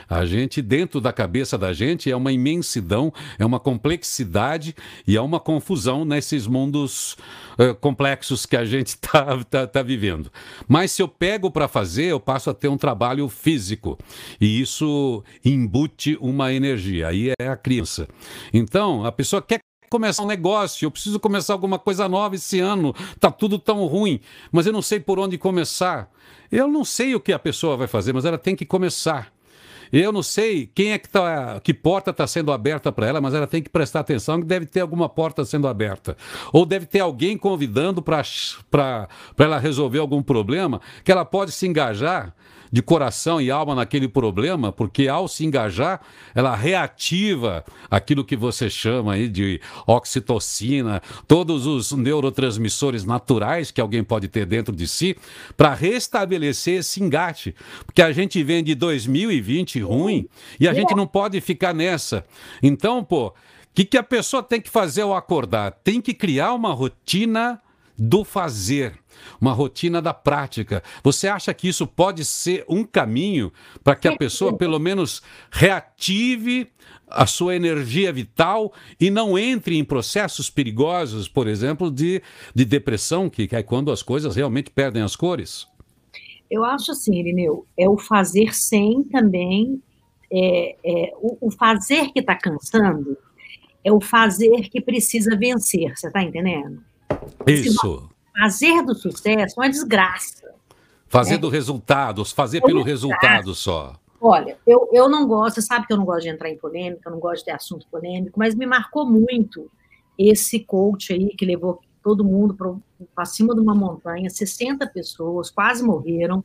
A 0.09 0.25
gente, 0.25 0.61
dentro 0.61 1.01
da 1.01 1.11
cabeça 1.11 1.57
da 1.57 1.73
gente, 1.73 2.09
é 2.09 2.15
uma 2.15 2.31
imensidão, 2.31 3.11
é 3.37 3.45
uma 3.45 3.59
complexidade 3.59 4.73
e 5.05 5.17
é 5.17 5.21
uma 5.21 5.39
confusão 5.39 6.05
nesses 6.05 6.47
mundos 6.47 7.17
uh, 7.59 7.75
complexos 7.75 8.45
que 8.45 8.55
a 8.55 8.63
gente 8.63 8.87
está 8.87 9.43
tá, 9.49 9.67
tá 9.67 9.81
vivendo. 9.81 10.31
Mas 10.67 10.91
se 10.91 11.01
eu 11.01 11.07
pego 11.07 11.51
para 11.51 11.67
fazer, 11.67 12.05
eu 12.05 12.19
passo 12.19 12.49
a 12.49 12.53
ter 12.53 12.69
um 12.69 12.77
trabalho 12.77 13.27
físico 13.27 13.97
e 14.39 14.61
isso 14.61 15.23
embute 15.43 16.17
uma 16.21 16.53
energia. 16.53 17.09
Aí 17.09 17.33
é 17.37 17.47
a 17.47 17.57
criança. 17.57 18.07
Então, 18.53 19.05
a 19.05 19.11
pessoa 19.11 19.41
quer 19.41 19.59
começar 19.89 20.23
um 20.23 20.27
negócio, 20.27 20.85
eu 20.85 20.91
preciso 20.91 21.19
começar 21.19 21.53
alguma 21.53 21.79
coisa 21.79 22.07
nova 22.07 22.35
esse 22.35 22.59
ano, 22.59 22.93
tá 23.19 23.31
tudo 23.31 23.57
tão 23.57 23.85
ruim, 23.85 24.19
mas 24.51 24.65
eu 24.65 24.73
não 24.73 24.81
sei 24.81 24.99
por 24.99 25.19
onde 25.19 25.37
começar. 25.37 26.09
Eu 26.51 26.67
não 26.67 26.85
sei 26.85 27.13
o 27.13 27.19
que 27.19 27.33
a 27.33 27.39
pessoa 27.39 27.75
vai 27.75 27.87
fazer, 27.87 28.13
mas 28.13 28.25
ela 28.25 28.37
tem 28.37 28.55
que 28.55 28.65
começar. 28.65 29.33
Eu 29.91 30.11
não 30.11 30.21
sei 30.21 30.69
quem 30.73 30.91
é 30.91 30.97
que 30.97 31.07
tá, 31.07 31.59
que 31.61 31.73
porta 31.73 32.11
está 32.11 32.27
sendo 32.27 32.51
aberta 32.51 32.91
para 32.91 33.07
ela, 33.07 33.21
mas 33.21 33.33
ela 33.33 33.47
tem 33.47 33.61
que 33.61 33.69
prestar 33.69 34.01
atenção 34.01 34.39
que 34.39 34.45
deve 34.45 34.65
ter 34.65 34.81
alguma 34.81 35.07
porta 35.07 35.45
sendo 35.45 35.67
aberta. 35.67 36.17
Ou 36.51 36.65
deve 36.65 36.85
ter 36.85 36.99
alguém 36.99 37.37
convidando 37.37 38.01
para 38.01 39.07
ela 39.37 39.57
resolver 39.59 39.99
algum 39.99 40.21
problema 40.21 40.81
que 41.03 41.11
ela 41.11 41.23
pode 41.23 41.51
se 41.51 41.67
engajar 41.67 42.35
de 42.71 42.81
coração 42.81 43.39
e 43.41 43.49
alma 43.49 43.75
naquele 43.75 44.07
problema, 44.07 44.71
porque 44.71 45.07
ao 45.07 45.27
se 45.27 45.45
engajar, 45.45 46.01
ela 46.33 46.55
reativa 46.55 47.63
aquilo 47.89 48.23
que 48.23 48.35
você 48.35 48.69
chama 48.69 49.13
aí 49.13 49.27
de 49.27 49.61
oxitocina, 49.85 51.01
todos 51.27 51.65
os 51.65 51.91
neurotransmissores 51.91 53.03
naturais 53.03 53.71
que 53.71 53.81
alguém 53.81 54.03
pode 54.03 54.27
ter 54.27 54.45
dentro 54.45 54.75
de 54.75 54.87
si, 54.87 55.15
para 55.55 55.73
restabelecer 55.73 56.79
esse 56.79 57.01
engate. 57.01 57.55
Porque 57.85 58.01
a 58.01 58.11
gente 58.11 58.41
vem 58.43 58.63
de 58.63 58.75
2020 58.75 59.79
ruim 59.81 60.27
e 60.59 60.67
a 60.67 60.73
gente 60.73 60.95
não 60.95 61.07
pode 61.07 61.39
ficar 61.41 61.73
nessa. 61.73 62.25
Então, 62.61 63.03
pô, 63.03 63.27
o 63.27 63.33
que, 63.73 63.85
que 63.85 63.97
a 63.97 64.03
pessoa 64.03 64.41
tem 64.41 64.59
que 64.59 64.69
fazer 64.69 65.01
ao 65.01 65.15
acordar? 65.15 65.71
Tem 65.71 66.01
que 66.01 66.13
criar 66.13 66.53
uma 66.53 66.73
rotina 66.73 67.61
do 67.97 68.23
fazer 68.23 68.93
uma 69.41 69.51
rotina 69.51 70.01
da 70.01 70.13
prática. 70.13 70.83
Você 71.03 71.27
acha 71.27 71.53
que 71.53 71.67
isso 71.67 71.87
pode 71.87 72.23
ser 72.23 72.63
um 72.67 72.83
caminho 72.83 73.51
para 73.83 73.95
que 73.95 74.07
a 74.07 74.15
pessoa, 74.15 74.55
pelo 74.55 74.79
menos, 74.79 75.21
reative 75.51 76.69
a 77.09 77.25
sua 77.25 77.55
energia 77.55 78.11
vital 78.11 78.73
e 78.99 79.09
não 79.09 79.37
entre 79.37 79.77
em 79.77 79.83
processos 79.83 80.49
perigosos, 80.49 81.27
por 81.27 81.47
exemplo, 81.47 81.89
de, 81.89 82.21
de 82.53 82.65
depressão, 82.65 83.29
que, 83.29 83.47
que 83.47 83.55
é 83.55 83.63
quando 83.63 83.91
as 83.91 84.03
coisas 84.03 84.35
realmente 84.35 84.69
perdem 84.69 85.01
as 85.01 85.15
cores? 85.15 85.67
Eu 86.49 86.63
acho 86.63 86.91
assim, 86.91 87.15
Irineu, 87.15 87.65
é 87.77 87.89
o 87.89 87.97
fazer 87.97 88.53
sem 88.55 89.03
também. 89.03 89.81
É, 90.29 90.75
é, 90.83 91.13
o, 91.21 91.47
o 91.47 91.51
fazer 91.51 92.11
que 92.11 92.19
está 92.19 92.35
cansando 92.35 93.17
é 93.83 93.91
o 93.91 94.01
fazer 94.01 94.69
que 94.69 94.81
precisa 94.81 95.37
vencer, 95.37 95.97
você 95.97 96.07
está 96.07 96.21
entendendo? 96.21 96.81
Isso 97.45 98.09
fazer 98.37 98.83
do 98.83 98.93
sucesso 98.93 99.59
é 99.59 99.63
uma 99.63 99.69
desgraça. 99.69 100.53
Fazer 101.07 101.35
né? 101.35 101.37
do 101.39 101.49
resultado, 101.49 102.23
fazer 102.25 102.59
é 102.59 102.61
pelo 102.61 102.83
resultado 102.83 103.55
só. 103.55 103.95
Olha, 104.19 104.57
eu, 104.65 104.89
eu 104.91 105.09
não 105.09 105.27
gosto, 105.27 105.55
você 105.55 105.61
sabe 105.61 105.87
que 105.87 105.93
eu 105.93 105.97
não 105.97 106.05
gosto 106.05 106.23
de 106.23 106.29
entrar 106.29 106.49
em 106.49 106.57
polêmica, 106.57 107.07
eu 107.07 107.11
não 107.11 107.19
gosto 107.19 107.39
de 107.39 107.45
ter 107.45 107.51
assunto 107.51 107.87
polêmico, 107.89 108.37
mas 108.37 108.55
me 108.55 108.65
marcou 108.65 109.05
muito 109.05 109.71
esse 110.17 110.59
coach 110.59 111.13
aí 111.13 111.29
que 111.35 111.45
levou 111.45 111.79
todo 112.03 112.23
mundo 112.23 112.55
para 113.13 113.25
cima 113.25 113.53
de 113.53 113.61
uma 113.61 113.75
montanha, 113.75 114.29
60 114.29 114.87
pessoas 114.87 115.49
quase 115.49 115.83
morreram, 115.83 116.43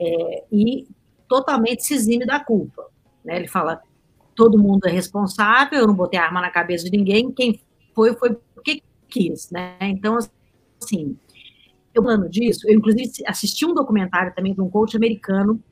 é, 0.00 0.44
e 0.50 0.86
totalmente 1.28 1.84
se 1.84 1.94
exime 1.94 2.24
da 2.24 2.38
culpa. 2.38 2.86
Né? 3.24 3.36
Ele 3.36 3.48
fala: 3.48 3.82
todo 4.34 4.58
mundo 4.58 4.86
é 4.86 4.90
responsável, 4.90 5.80
eu 5.80 5.86
não 5.86 5.94
botei 5.94 6.18
arma 6.18 6.40
na 6.40 6.50
cabeça 6.50 6.84
de 6.84 6.96
ninguém, 6.96 7.32
quem 7.32 7.60
foi, 7.94 8.14
foi 8.14 8.36
quis. 9.12 9.50
Né? 9.50 9.76
Então, 9.80 10.16
assim, 10.82 11.16
eu 11.94 12.02
falando 12.02 12.28
disso, 12.28 12.68
eu 12.68 12.74
inclusive 12.74 13.10
assisti 13.26 13.66
um 13.66 13.74
documentário 13.74 14.34
também 14.34 14.54
de 14.54 14.60
um 14.60 14.70
coach 14.70 14.96
americano 14.96 15.62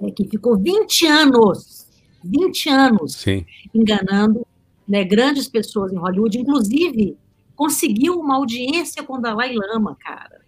é, 0.00 0.10
que 0.10 0.24
ficou 0.24 0.56
20 0.56 1.06
anos, 1.06 1.88
20 2.24 2.68
anos 2.70 3.14
Sim. 3.14 3.44
enganando 3.74 4.46
né, 4.88 5.04
grandes 5.04 5.48
pessoas 5.48 5.92
em 5.92 5.96
Hollywood, 5.96 6.38
inclusive 6.38 7.16
conseguiu 7.54 8.18
uma 8.18 8.36
audiência 8.36 9.02
com 9.02 9.14
o 9.14 9.20
Dalai 9.20 9.54
Lama, 9.54 9.96
cara, 9.98 10.42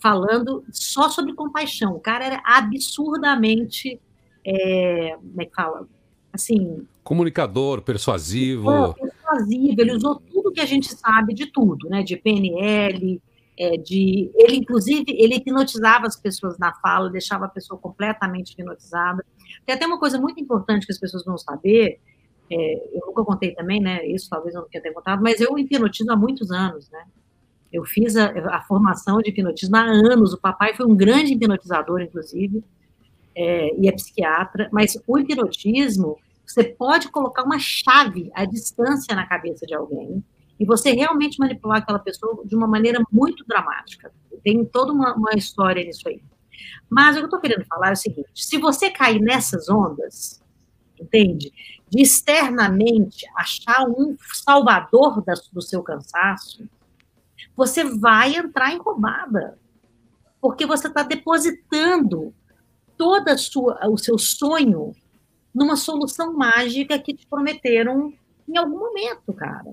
falando 0.00 0.64
só 0.72 1.08
sobre 1.08 1.34
compaixão. 1.34 1.94
O 1.94 2.00
cara 2.00 2.24
era 2.24 2.42
absurdamente, 2.44 4.00
é, 4.44 5.16
como 5.16 5.42
é 5.42 5.44
que 5.44 5.54
fala? 5.54 5.88
Assim... 6.32 6.86
Comunicador, 7.02 7.82
persuasivo. 7.82 8.94
persuasivo, 8.94 9.80
ele 9.80 9.92
usou 9.92 10.22
tudo 10.40 10.52
que 10.52 10.60
a 10.60 10.66
gente 10.66 10.86
sabe 10.94 11.34
de 11.34 11.46
tudo, 11.46 11.88
né? 11.88 12.02
De 12.02 12.16
PNL, 12.16 13.20
é, 13.58 13.76
de 13.76 14.30
ele 14.34 14.56
inclusive 14.56 15.04
ele 15.08 15.36
hipnotizava 15.36 16.06
as 16.06 16.16
pessoas 16.16 16.58
na 16.58 16.72
fala, 16.74 17.10
deixava 17.10 17.44
a 17.44 17.48
pessoa 17.48 17.78
completamente 17.78 18.52
hipnotizada. 18.52 19.24
Tem 19.66 19.74
até 19.74 19.86
uma 19.86 19.98
coisa 19.98 20.18
muito 20.18 20.40
importante 20.40 20.86
que 20.86 20.92
as 20.92 20.98
pessoas 20.98 21.24
vão 21.24 21.36
saber, 21.36 22.00
é, 22.50 22.96
eu 22.96 23.06
nunca 23.06 23.22
contei 23.24 23.54
também, 23.54 23.80
né? 23.80 24.06
Isso 24.06 24.28
talvez 24.30 24.54
eu 24.54 24.62
não 24.62 24.68
tenha 24.68 24.94
contado, 24.94 25.22
mas 25.22 25.40
eu 25.40 25.58
hipnotizo 25.58 26.10
há 26.10 26.16
muitos 26.16 26.50
anos, 26.50 26.90
né? 26.90 27.04
Eu 27.72 27.84
fiz 27.84 28.16
a, 28.16 28.32
a, 28.56 28.62
formação 28.62 29.18
de 29.18 29.30
hipnotismo 29.30 29.76
há 29.76 29.82
anos. 29.82 30.32
O 30.32 30.40
papai 30.40 30.74
foi 30.74 30.86
um 30.86 30.96
grande 30.96 31.34
hipnotizador, 31.34 32.00
inclusive, 32.00 32.64
é, 33.36 33.80
e 33.80 33.88
é 33.88 33.92
psiquiatra. 33.92 34.68
Mas 34.72 34.98
o 35.06 35.18
hipnotismo, 35.18 36.16
você 36.50 36.64
pode 36.64 37.08
colocar 37.10 37.44
uma 37.44 37.60
chave 37.60 38.30
à 38.34 38.44
distância 38.44 39.14
na 39.14 39.24
cabeça 39.24 39.64
de 39.64 39.72
alguém 39.72 40.24
e 40.58 40.64
você 40.64 40.90
realmente 40.90 41.38
manipular 41.38 41.78
aquela 41.78 41.98
pessoa 42.00 42.44
de 42.44 42.56
uma 42.56 42.66
maneira 42.66 43.00
muito 43.10 43.44
dramática. 43.46 44.12
Tem 44.42 44.64
toda 44.64 44.92
uma, 44.92 45.14
uma 45.14 45.30
história 45.36 45.84
nisso 45.84 46.08
aí. 46.08 46.20
Mas 46.88 47.14
o 47.14 47.18
que 47.18 47.22
eu 47.22 47.26
estou 47.26 47.40
querendo 47.40 47.64
falar 47.66 47.90
é 47.90 47.92
o 47.92 47.96
seguinte: 47.96 48.30
se 48.34 48.58
você 48.58 48.90
cair 48.90 49.20
nessas 49.20 49.68
ondas, 49.68 50.42
entende? 51.00 51.52
De 51.88 52.02
externamente 52.02 53.24
achar 53.36 53.84
um 53.88 54.16
salvador 54.34 55.22
da, 55.22 55.34
do 55.52 55.62
seu 55.62 55.84
cansaço, 55.84 56.68
você 57.56 57.84
vai 57.84 58.34
entrar 58.34 58.72
em 58.72 58.78
roubada. 58.78 59.56
Porque 60.40 60.66
você 60.66 60.88
está 60.88 61.02
depositando 61.02 62.34
toda 62.96 63.38
sua, 63.38 63.78
o 63.88 63.96
seu 63.96 64.18
sonho 64.18 64.92
numa 65.54 65.76
solução 65.76 66.32
mágica 66.32 66.98
que 66.98 67.14
te 67.14 67.26
prometeram 67.26 68.12
em 68.48 68.56
algum 68.56 68.78
momento, 68.78 69.32
cara. 69.32 69.72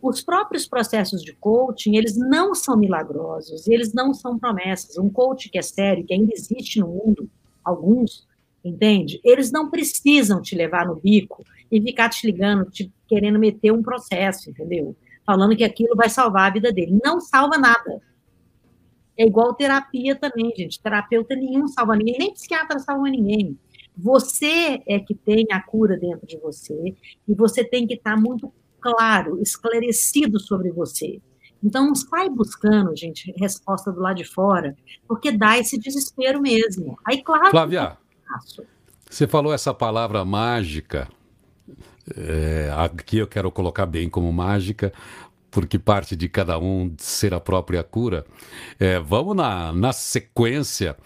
Os 0.00 0.22
próprios 0.22 0.66
processos 0.66 1.22
de 1.22 1.32
coaching, 1.34 1.96
eles 1.96 2.16
não 2.16 2.54
são 2.54 2.76
milagrosos, 2.76 3.66
eles 3.66 3.92
não 3.92 4.12
são 4.12 4.38
promessas. 4.38 4.98
Um 4.98 5.08
coach 5.08 5.48
que 5.48 5.58
é 5.58 5.62
sério, 5.62 6.04
que 6.04 6.12
ainda 6.12 6.32
existe 6.32 6.78
no 6.78 6.88
mundo, 6.88 7.30
alguns, 7.64 8.26
entende? 8.62 9.20
Eles 9.24 9.50
não 9.50 9.70
precisam 9.70 10.42
te 10.42 10.54
levar 10.54 10.86
no 10.86 10.96
bico 10.96 11.42
e 11.70 11.80
ficar 11.80 12.10
te 12.10 12.26
ligando, 12.26 12.70
te 12.70 12.92
querendo 13.08 13.38
meter 13.38 13.72
um 13.72 13.82
processo, 13.82 14.50
entendeu? 14.50 14.94
falando 15.24 15.56
que 15.56 15.64
aquilo 15.64 15.96
vai 15.96 16.08
salvar 16.08 16.50
a 16.50 16.54
vida 16.54 16.72
dele. 16.72 16.98
Não 17.02 17.20
salva 17.20 17.56
nada. 17.56 18.00
É 19.16 19.24
igual 19.24 19.54
terapia 19.54 20.14
também, 20.14 20.52
gente. 20.56 20.80
Terapeuta 20.80 21.34
nenhum 21.34 21.66
salva 21.68 21.96
ninguém, 21.96 22.18
nem 22.18 22.32
psiquiatra 22.32 22.78
salva 22.78 23.08
ninguém. 23.08 23.58
Você 23.96 24.82
é 24.86 24.98
que 24.98 25.14
tem 25.14 25.46
a 25.50 25.60
cura 25.60 25.96
dentro 25.96 26.26
de 26.26 26.36
você 26.38 26.94
e 27.28 27.34
você 27.34 27.64
tem 27.64 27.86
que 27.86 27.94
estar 27.94 28.16
muito 28.16 28.52
claro, 28.80 29.40
esclarecido 29.40 30.38
sobre 30.38 30.70
você. 30.70 31.20
Então, 31.62 31.86
não 31.86 31.94
sai 31.94 32.28
buscando, 32.28 32.94
gente, 32.94 33.32
resposta 33.38 33.90
do 33.90 34.00
lado 34.00 34.16
de 34.16 34.24
fora, 34.24 34.76
porque 35.08 35.32
dá 35.32 35.58
esse 35.58 35.78
desespero 35.78 36.40
mesmo. 36.40 36.98
Aí, 37.06 37.22
claro. 37.22 37.50
Flávia, 37.50 37.96
você 39.08 39.26
falou 39.26 39.52
essa 39.54 39.72
palavra 39.72 40.24
mágica 40.24 41.08
é, 42.16 42.70
aqui 42.76 43.18
eu 43.18 43.26
quero 43.26 43.50
colocar 43.50 43.86
bem 43.86 44.08
como 44.08 44.30
mágica, 44.32 44.92
porque 45.50 45.78
parte 45.78 46.14
de 46.14 46.28
cada 46.28 46.58
um 46.58 46.92
ser 46.98 47.32
a 47.32 47.40
própria 47.40 47.82
cura. 47.82 48.26
É, 48.78 48.98
vamos 48.98 49.36
na, 49.36 49.72
na 49.72 49.92
sequência 49.92 50.96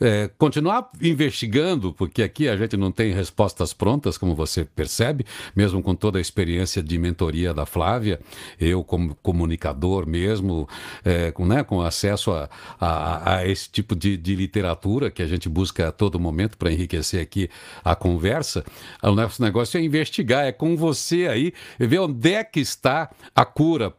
é, 0.00 0.30
continuar 0.38 0.90
investigando, 1.00 1.92
porque 1.92 2.22
aqui 2.22 2.48
a 2.48 2.56
gente 2.56 2.76
não 2.76 2.90
tem 2.90 3.12
respostas 3.12 3.72
prontas, 3.72 4.18
como 4.18 4.34
você 4.34 4.64
percebe, 4.64 5.24
mesmo 5.54 5.82
com 5.82 5.94
toda 5.94 6.18
a 6.18 6.20
experiência 6.20 6.82
de 6.82 6.98
mentoria 6.98 7.54
da 7.54 7.66
Flávia, 7.66 8.20
eu 8.60 8.84
como 8.84 9.14
comunicador 9.16 10.06
mesmo, 10.06 10.68
é, 11.04 11.30
com, 11.30 11.46
né, 11.46 11.62
com 11.62 11.80
acesso 11.80 12.32
a, 12.32 12.48
a, 12.80 13.36
a 13.36 13.46
esse 13.46 13.70
tipo 13.70 13.94
de, 13.94 14.16
de, 14.16 14.34
literatura 14.34 15.10
que 15.10 15.22
a 15.22 15.26
gente 15.26 15.48
busca 15.48 15.88
a 15.88 15.92
todo 15.92 16.20
momento 16.20 16.56
para 16.56 16.72
enriquecer 16.72 17.20
aqui 17.20 17.48
a 17.84 17.94
conversa, 17.94 18.64
o 19.02 19.12
nosso 19.12 19.42
negócio 19.42 19.78
é 19.78 19.82
investigar, 19.82 20.44
é 20.44 20.52
com 20.52 20.76
você 20.76 21.26
aí, 21.26 21.52
ver 21.78 22.00
onde 22.00 22.32
é 22.32 22.44
que 22.44 22.60
está 22.60 23.10
a 23.34 23.44
cura 23.44 23.94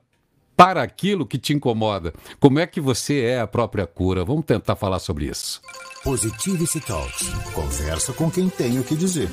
para 0.58 0.82
aquilo 0.82 1.26
que 1.26 1.38
te 1.38 1.54
incomoda. 1.54 2.13
Como 2.39 2.58
é 2.58 2.65
que 2.65 2.82
você 2.82 3.22
é 3.22 3.39
a 3.39 3.48
própria 3.48 3.86
cura? 3.86 4.26
Vamos 4.26 4.43
tentar 4.43 4.76
falar 4.76 5.00
sobre 5.00 5.26
isso. 5.26 5.62
Positivity 6.04 6.82
Talks. 6.82 7.30
Conversa 7.54 8.12
com 8.12 8.30
quem 8.30 8.50
tem 8.50 8.80
o 8.80 8.84
que 8.84 8.96
dizer 8.96 9.30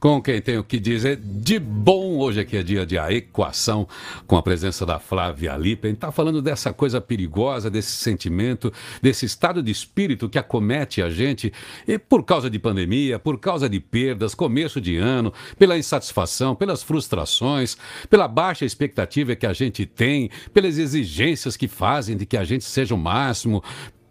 com 0.00 0.22
quem 0.22 0.40
tem 0.40 0.58
o 0.58 0.64
que 0.64 0.78
dizer 0.78 1.16
de 1.16 1.58
bom. 1.58 2.18
Hoje 2.18 2.40
aqui 2.40 2.56
é 2.56 2.62
dia 2.62 2.86
de 2.86 2.98
a 2.98 3.12
equação, 3.12 3.86
com 4.26 4.36
a 4.36 4.42
presença 4.42 4.86
da 4.86 4.98
Flávia 4.98 5.56
Lippe. 5.56 5.88
Está 5.88 6.12
falando 6.12 6.40
dessa 6.40 6.72
coisa 6.72 7.00
perigosa, 7.00 7.70
desse 7.70 7.92
sentimento, 7.92 8.72
desse 9.02 9.26
estado 9.26 9.62
de 9.62 9.70
espírito 9.70 10.28
que 10.28 10.38
acomete 10.38 11.02
a 11.02 11.10
gente 11.10 11.52
e 11.86 11.98
por 11.98 12.24
causa 12.24 12.48
de 12.48 12.58
pandemia, 12.58 13.18
por 13.18 13.38
causa 13.38 13.68
de 13.68 13.80
perdas, 13.80 14.34
começo 14.34 14.80
de 14.80 14.96
ano, 14.96 15.32
pela 15.58 15.76
insatisfação, 15.76 16.54
pelas 16.54 16.82
frustrações, 16.82 17.76
pela 18.08 18.28
baixa 18.28 18.64
expectativa 18.64 19.34
que 19.34 19.46
a 19.46 19.52
gente 19.52 19.84
tem, 19.84 20.30
pelas 20.52 20.78
exigências 20.78 21.56
que 21.56 21.66
fazem 21.66 22.16
de 22.16 22.24
que 22.24 22.36
a 22.36 22.44
gente 22.44 22.64
seja 22.64 22.94
o 22.94 22.98
máximo, 22.98 23.62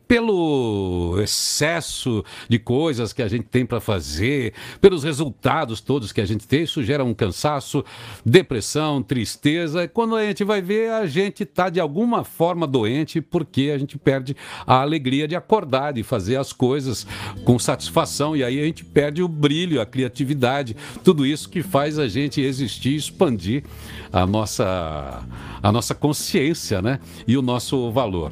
pelo 0.07 1.19
excesso 1.21 2.23
de 2.47 2.57
coisas 2.57 3.11
que 3.11 3.21
a 3.21 3.27
gente 3.27 3.45
tem 3.45 3.65
para 3.65 3.79
fazer, 3.79 4.53
pelos 4.79 5.03
resultados 5.03 5.81
todos 5.81 6.11
que 6.11 6.21
a 6.21 6.25
gente 6.25 6.47
tem, 6.47 6.63
isso 6.63 6.83
gera 6.83 7.03
um 7.03 7.13
cansaço, 7.13 7.83
depressão, 8.25 9.03
tristeza. 9.03 9.83
E 9.83 9.87
quando 9.87 10.15
a 10.15 10.25
gente 10.25 10.43
vai 10.43 10.61
ver, 10.61 10.91
a 10.91 11.05
gente 11.05 11.43
está 11.43 11.69
de 11.69 11.79
alguma 11.79 12.23
forma 12.23 12.65
doente 12.65 13.19
porque 13.19 13.71
a 13.73 13.77
gente 13.77 13.97
perde 13.97 14.35
a 14.65 14.81
alegria 14.81 15.27
de 15.27 15.35
acordar, 15.35 15.93
de 15.93 16.03
fazer 16.03 16.37
as 16.37 16.53
coisas 16.53 17.05
com 17.43 17.59
satisfação 17.59 18.35
e 18.35 18.43
aí 18.43 18.59
a 18.59 18.63
gente 18.63 18.85
perde 18.85 19.21
o 19.21 19.27
brilho, 19.27 19.81
a 19.81 19.85
criatividade, 19.85 20.75
tudo 21.03 21.25
isso 21.25 21.49
que 21.49 21.61
faz 21.61 21.99
a 21.99 22.07
gente 22.07 22.41
existir, 22.41 22.95
expandir 22.95 23.63
a 24.11 24.25
nossa 24.25 25.23
a 25.61 25.71
nossa 25.71 25.95
consciência, 25.95 26.81
né? 26.81 26.99
E 27.27 27.37
o 27.37 27.41
nosso 27.41 27.91
valor. 27.91 28.31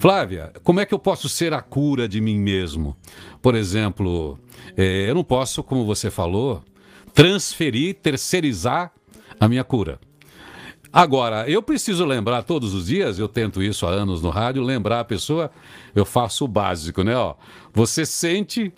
Flávia, 0.00 0.50
como 0.64 0.80
é 0.80 0.86
que 0.86 0.94
eu 0.94 0.98
posso 0.98 1.28
ser 1.28 1.52
a 1.52 1.60
cura 1.60 2.08
de 2.08 2.22
mim 2.22 2.38
mesmo? 2.38 2.96
Por 3.42 3.54
exemplo, 3.54 4.40
é, 4.74 5.10
eu 5.10 5.14
não 5.14 5.22
posso, 5.22 5.62
como 5.62 5.84
você 5.84 6.10
falou, 6.10 6.64
transferir, 7.12 7.96
terceirizar 7.96 8.90
a 9.38 9.46
minha 9.46 9.62
cura. 9.62 10.00
Agora, 10.90 11.46
eu 11.50 11.62
preciso 11.62 12.06
lembrar 12.06 12.44
todos 12.44 12.72
os 12.72 12.86
dias, 12.86 13.18
eu 13.18 13.28
tento 13.28 13.62
isso 13.62 13.86
há 13.86 13.90
anos 13.90 14.22
no 14.22 14.30
rádio, 14.30 14.62
lembrar 14.62 15.00
a 15.00 15.04
pessoa, 15.04 15.50
eu 15.94 16.06
faço 16.06 16.46
o 16.46 16.48
básico, 16.48 17.04
né? 17.04 17.14
Ó, 17.14 17.34
você 17.70 18.06
sente, 18.06 18.72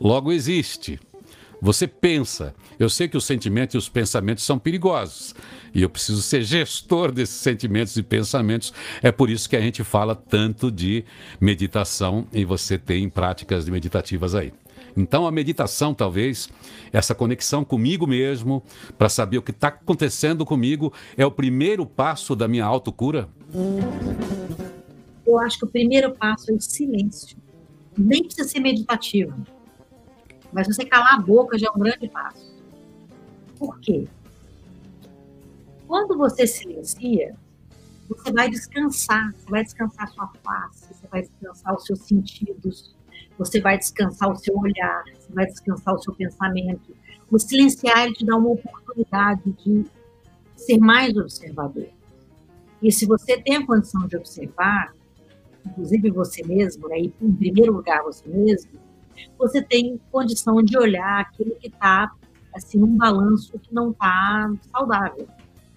logo 0.00 0.32
existe. 0.32 0.98
Você 1.60 1.86
pensa. 1.86 2.56
Eu 2.82 2.90
sei 2.90 3.06
que 3.06 3.16
os 3.16 3.24
sentimentos 3.24 3.76
e 3.76 3.78
os 3.78 3.88
pensamentos 3.88 4.42
são 4.42 4.58
perigosos. 4.58 5.36
E 5.72 5.82
eu 5.82 5.88
preciso 5.88 6.20
ser 6.20 6.42
gestor 6.42 7.12
desses 7.12 7.36
sentimentos 7.36 7.96
e 7.96 8.02
pensamentos. 8.02 8.74
É 9.00 9.12
por 9.12 9.30
isso 9.30 9.48
que 9.48 9.54
a 9.54 9.60
gente 9.60 9.84
fala 9.84 10.16
tanto 10.16 10.68
de 10.68 11.04
meditação 11.40 12.26
e 12.32 12.44
você 12.44 12.76
tem 12.76 13.08
práticas 13.08 13.68
meditativas 13.68 14.34
aí. 14.34 14.52
Então, 14.96 15.28
a 15.28 15.30
meditação, 15.30 15.94
talvez, 15.94 16.48
essa 16.92 17.14
conexão 17.14 17.64
comigo 17.64 18.04
mesmo, 18.04 18.64
para 18.98 19.08
saber 19.08 19.38
o 19.38 19.42
que 19.42 19.52
está 19.52 19.68
acontecendo 19.68 20.44
comigo, 20.44 20.92
é 21.16 21.24
o 21.24 21.30
primeiro 21.30 21.86
passo 21.86 22.34
da 22.34 22.48
minha 22.48 22.64
autocura? 22.64 23.28
Eu 25.24 25.38
acho 25.38 25.56
que 25.60 25.64
o 25.66 25.68
primeiro 25.68 26.10
passo 26.16 26.50
é 26.50 26.54
o 26.54 26.60
silêncio. 26.60 27.38
Nem 27.96 28.24
precisa 28.24 28.48
ser 28.48 28.58
meditativo. 28.58 29.34
Mas 30.52 30.66
você 30.66 30.84
calar 30.84 31.14
a 31.14 31.20
boca 31.20 31.56
já 31.56 31.68
é 31.68 31.70
um 31.70 31.78
grande 31.78 32.08
passo. 32.08 32.51
Por 33.62 33.78
quê? 33.78 34.08
Quando 35.86 36.18
você 36.18 36.48
silencia, 36.48 37.36
você 38.08 38.32
vai 38.32 38.50
descansar, 38.50 39.32
você 39.32 39.48
vai 39.48 39.62
descansar 39.62 40.08
sua 40.08 40.26
face, 40.42 40.92
você 40.92 41.06
vai 41.06 41.22
descansar 41.22 41.76
os 41.76 41.86
seus 41.86 42.00
sentidos, 42.00 42.92
você 43.38 43.60
vai 43.60 43.78
descansar 43.78 44.32
o 44.32 44.36
seu 44.36 44.58
olhar, 44.58 45.04
você 45.14 45.32
vai 45.32 45.46
descansar 45.46 45.94
o 45.94 46.02
seu 46.02 46.12
pensamento. 46.12 46.92
O 47.30 47.38
silenciar 47.38 48.02
ele 48.02 48.14
te 48.14 48.26
dá 48.26 48.36
uma 48.36 48.50
oportunidade 48.50 49.52
de 49.52 49.86
ser 50.56 50.78
mais 50.78 51.16
observador. 51.16 51.88
E 52.82 52.90
se 52.90 53.06
você 53.06 53.40
tem 53.40 53.58
a 53.58 53.64
condição 53.64 54.08
de 54.08 54.16
observar, 54.16 54.92
inclusive 55.64 56.10
você 56.10 56.44
mesmo, 56.44 56.88
né, 56.88 56.98
e 56.98 57.14
em 57.20 57.32
primeiro 57.32 57.74
lugar 57.74 58.02
você 58.02 58.28
mesmo, 58.28 58.72
você 59.38 59.62
tem 59.62 60.00
condição 60.10 60.60
de 60.64 60.76
olhar 60.76 61.20
aquilo 61.20 61.54
que 61.54 61.68
está 61.68 62.10
assim 62.54 62.78
num 62.78 62.96
balanço 62.96 63.58
que 63.58 63.72
não 63.72 63.90
está 63.90 64.52
saudável. 64.70 65.26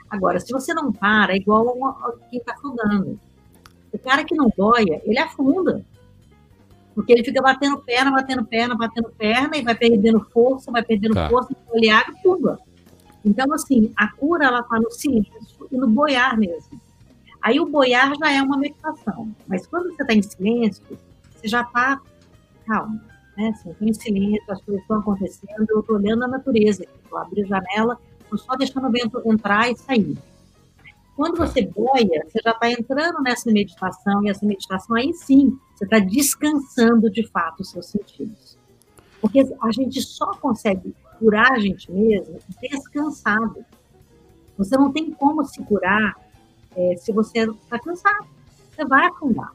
Agora, 0.10 0.40
se 0.40 0.52
você 0.52 0.74
não 0.74 0.92
para, 0.92 1.34
é 1.34 1.38
igual 1.38 1.86
a 1.86 2.14
quem 2.30 2.40
está 2.40 2.54
afundando. 2.54 3.20
O 3.92 4.00
cara 4.00 4.24
que 4.24 4.36
não 4.36 4.50
boia, 4.56 5.02
ele 5.06 5.18
afunda. 5.18 5.84
Porque 6.94 7.12
ele 7.12 7.24
fica 7.24 7.42
batendo 7.42 7.78
perna, 7.80 8.12
batendo 8.12 8.46
perna, 8.46 8.76
batendo 8.76 9.10
perna, 9.18 9.58
e 9.58 9.62
vai 9.62 9.76
perdendo 9.76 10.20
força, 10.32 10.72
vai 10.72 10.84
perdendo 10.84 11.14
tá. 11.14 11.30
força, 11.30 11.54
e 11.76 11.90
água 11.90 12.14
e 12.18 12.22
pula. 12.22 12.60
Então, 13.24 13.52
assim, 13.54 13.92
a 13.98 14.08
cura, 14.08 14.46
ela 14.46 14.60
está 14.60 14.80
no 14.80 14.92
silêncio 14.92 15.68
e 15.72 15.78
no 15.78 15.88
boiar 15.88 16.38
mesmo. 16.38 16.80
Aí 17.42 17.60
o 17.60 17.66
boiar 17.66 18.14
já 18.18 18.32
é 18.32 18.42
uma 18.42 18.58
meditação. 18.58 19.34
Mas 19.48 19.68
quando 19.68 19.92
você 19.92 20.02
está 20.04 20.14
em 20.14 20.22
silêncio, 20.22 20.84
você 21.36 21.48
já 21.48 21.62
está 21.62 22.00
calmo. 22.66 23.02
Né? 23.38 23.50
Assim, 23.50 23.72
estou 23.72 23.88
em 23.88 23.94
silêncio, 23.94 24.44
as 24.52 24.62
coisas 24.62 24.82
estão 24.82 25.00
acontecendo, 25.00 25.66
eu 25.70 25.80
estou 25.80 25.96
olhando 25.96 26.24
a 26.24 26.28
natureza. 26.28 26.86
Estou 27.04 27.18
abrindo 27.18 27.54
a 27.54 27.60
janela, 27.60 28.00
estou 28.22 28.38
só 28.38 28.56
deixando 28.56 28.88
o 28.88 28.92
vento 28.92 29.22
entrar 29.26 29.70
e 29.70 29.76
sair. 29.76 30.18
Quando 31.16 31.38
você 31.38 31.62
boia, 31.66 32.26
você 32.28 32.40
já 32.44 32.52
está 32.52 32.70
entrando 32.70 33.22
nessa 33.22 33.50
meditação, 33.50 34.26
e 34.26 34.30
essa 34.30 34.46
meditação 34.46 34.98
aí 34.98 35.14
sim, 35.14 35.58
você 35.74 35.86
está 35.86 36.00
descansando 36.00 37.10
de 37.10 37.26
fato 37.28 37.62
os 37.62 37.70
seus 37.70 37.86
sentidos. 37.86 38.58
Porque 39.22 39.40
a 39.40 39.72
gente 39.72 40.02
só 40.02 40.34
consegue 40.36 40.94
curar 41.18 41.54
a 41.54 41.60
gente 41.60 41.90
mesmo 41.90 42.38
descansado. 42.62 43.66
Você 44.58 44.78
não 44.78 44.92
tem 44.92 45.12
como 45.12 45.44
se 45.46 45.64
curar 45.64 46.16
é, 46.76 46.96
se 46.98 47.14
você 47.14 47.40
está 47.50 47.80
cansado. 47.80 48.28
Você 48.70 48.86
vai 48.86 49.08
afundar. 49.08 49.54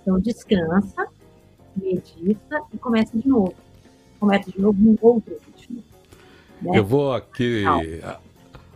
Então, 0.00 0.18
descansa, 0.18 1.06
medita 1.76 2.62
e 2.72 2.78
começa 2.78 3.16
de 3.16 3.26
novo. 3.26 3.54
Começa 4.18 4.50
de 4.50 4.60
novo 4.60 4.78
num 4.80 4.98
outro 5.00 5.36
ritmo. 5.46 5.82
Né? 6.60 6.78
Eu 6.78 6.84
vou 6.84 7.12
aqui 7.12 7.64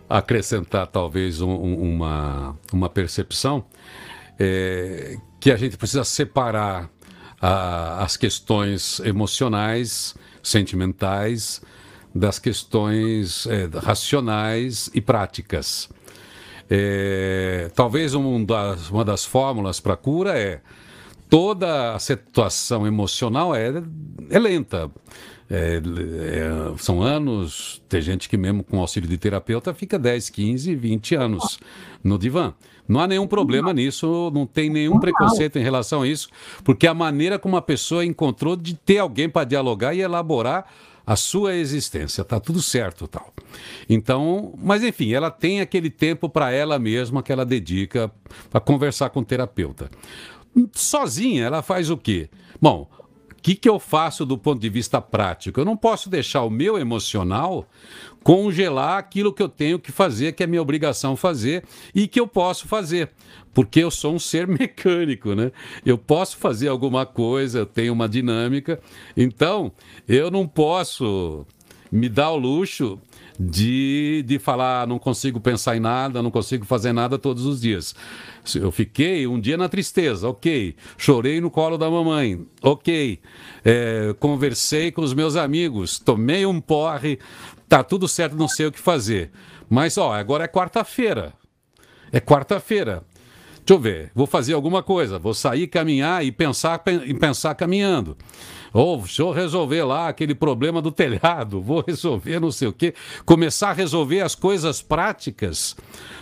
acrescentar 0.08 0.86
talvez 0.86 1.40
um, 1.40 1.54
uma, 1.54 2.56
uma 2.72 2.88
percepção 2.88 3.64
é, 4.38 5.16
que 5.40 5.50
a 5.50 5.56
gente 5.56 5.76
precisa 5.76 6.04
separar 6.04 6.90
a, 7.40 8.02
as 8.02 8.16
questões 8.16 9.00
emocionais, 9.00 10.14
sentimentais, 10.42 11.60
das 12.14 12.38
questões 12.38 13.46
é, 13.46 13.68
racionais 13.78 14.88
e 14.94 15.00
práticas. 15.00 15.88
É, 16.70 17.70
talvez 17.74 18.14
um 18.14 18.42
das, 18.44 18.88
uma 18.88 19.04
das 19.04 19.24
fórmulas 19.24 19.80
para 19.80 19.94
a 19.94 19.96
cura 19.96 20.38
é 20.38 20.60
toda 21.34 21.96
a 21.96 21.98
situação 21.98 22.86
emocional 22.86 23.56
é, 23.56 23.82
é 24.30 24.38
lenta. 24.38 24.88
É, 25.50 25.82
é, 25.82 26.78
são 26.78 27.02
anos, 27.02 27.82
tem 27.88 28.00
gente 28.00 28.28
que 28.28 28.36
mesmo 28.36 28.62
com 28.62 28.78
auxílio 28.78 29.08
de 29.08 29.18
terapeuta 29.18 29.74
fica 29.74 29.98
10, 29.98 30.30
15, 30.30 30.76
20 30.76 31.16
anos 31.16 31.58
no 32.04 32.16
divã. 32.16 32.54
Não 32.86 33.00
há 33.00 33.08
nenhum 33.08 33.26
problema 33.26 33.72
nisso, 33.72 34.30
não 34.32 34.46
tem 34.46 34.70
nenhum 34.70 35.00
preconceito 35.00 35.58
em 35.58 35.62
relação 35.62 36.02
a 36.02 36.06
isso, 36.06 36.28
porque 36.62 36.86
a 36.86 36.94
maneira 36.94 37.36
como 37.36 37.56
a 37.56 37.62
pessoa 37.62 38.04
encontrou 38.04 38.54
de 38.54 38.76
ter 38.76 38.98
alguém 38.98 39.28
para 39.28 39.42
dialogar 39.42 39.92
e 39.92 40.02
elaborar 40.02 40.66
a 41.04 41.16
sua 41.16 41.56
existência, 41.56 42.24
tá 42.24 42.38
tudo 42.38 42.62
certo, 42.62 43.08
tal. 43.08 43.34
Então, 43.90 44.54
mas 44.56 44.84
enfim, 44.84 45.12
ela 45.12 45.30
tem 45.30 45.60
aquele 45.60 45.90
tempo 45.90 46.28
para 46.28 46.52
ela 46.52 46.78
mesma 46.78 47.22
que 47.22 47.32
ela 47.32 47.44
dedica 47.44 48.10
para 48.48 48.60
conversar 48.60 49.10
com 49.10 49.20
o 49.20 49.24
terapeuta. 49.24 49.90
Sozinha, 50.72 51.44
ela 51.44 51.62
faz 51.62 51.90
o 51.90 51.96
quê? 51.96 52.28
Bom, 52.60 52.88
que, 53.44 53.54
que 53.54 53.68
eu 53.68 53.78
faço 53.78 54.24
do 54.24 54.38
ponto 54.38 54.58
de 54.58 54.70
vista 54.70 55.02
prático? 55.02 55.60
Eu 55.60 55.66
não 55.66 55.76
posso 55.76 56.08
deixar 56.08 56.44
o 56.44 56.50
meu 56.50 56.78
emocional 56.78 57.68
congelar 58.22 58.96
aquilo 58.96 59.34
que 59.34 59.42
eu 59.42 59.50
tenho 59.50 59.78
que 59.78 59.92
fazer, 59.92 60.32
que 60.32 60.42
é 60.42 60.46
minha 60.46 60.62
obrigação 60.62 61.14
fazer 61.14 61.62
e 61.94 62.08
que 62.08 62.18
eu 62.18 62.26
posso 62.26 62.66
fazer, 62.66 63.10
porque 63.52 63.80
eu 63.80 63.90
sou 63.90 64.14
um 64.14 64.18
ser 64.18 64.46
mecânico, 64.48 65.34
né? 65.34 65.52
Eu 65.84 65.98
posso 65.98 66.38
fazer 66.38 66.68
alguma 66.68 67.04
coisa, 67.04 67.58
eu 67.58 67.66
tenho 67.66 67.92
uma 67.92 68.08
dinâmica, 68.08 68.80
então 69.14 69.70
eu 70.08 70.30
não 70.30 70.48
posso 70.48 71.46
me 71.94 72.08
dar 72.08 72.32
o 72.32 72.36
luxo 72.36 73.00
de, 73.38 74.24
de 74.26 74.40
falar, 74.40 74.84
não 74.84 74.98
consigo 74.98 75.38
pensar 75.40 75.76
em 75.76 75.80
nada, 75.80 76.20
não 76.20 76.30
consigo 76.30 76.64
fazer 76.64 76.92
nada 76.92 77.16
todos 77.16 77.46
os 77.46 77.60
dias. 77.60 77.94
Eu 78.52 78.72
fiquei 78.72 79.28
um 79.28 79.38
dia 79.38 79.56
na 79.56 79.68
tristeza, 79.68 80.28
ok. 80.28 80.74
Chorei 80.98 81.40
no 81.40 81.52
colo 81.52 81.78
da 81.78 81.88
mamãe, 81.88 82.44
ok. 82.60 83.20
É, 83.64 84.12
conversei 84.18 84.90
com 84.90 85.02
os 85.02 85.14
meus 85.14 85.36
amigos, 85.36 86.00
tomei 86.00 86.44
um 86.44 86.60
porre, 86.60 87.20
tá 87.68 87.84
tudo 87.84 88.08
certo, 88.08 88.34
não 88.34 88.48
sei 88.48 88.66
o 88.66 88.72
que 88.72 88.80
fazer. 88.80 89.30
Mas, 89.70 89.96
ó, 89.96 90.12
agora 90.12 90.44
é 90.44 90.48
quarta-feira. 90.48 91.32
É 92.10 92.18
quarta-feira. 92.18 93.04
Deixa 93.66 93.78
eu 93.78 93.78
ver, 93.78 94.10
vou 94.14 94.26
fazer 94.26 94.52
alguma 94.52 94.82
coisa, 94.82 95.18
vou 95.18 95.32
sair 95.32 95.66
caminhar 95.68 96.22
e 96.22 96.30
pensar, 96.30 96.82
e 97.06 97.14
pensar 97.14 97.54
caminhando. 97.54 98.14
Ou 98.74 98.98
deixa 98.98 99.22
eu 99.22 99.30
resolver 99.30 99.84
lá 99.84 100.08
aquele 100.08 100.34
problema 100.34 100.82
do 100.82 100.92
telhado, 100.92 101.62
vou 101.62 101.82
resolver 101.86 102.38
não 102.40 102.50
sei 102.50 102.68
o 102.68 102.74
quê. 102.74 102.92
Começar 103.24 103.70
a 103.70 103.72
resolver 103.72 104.20
as 104.20 104.34
coisas 104.34 104.82
práticas 104.82 105.74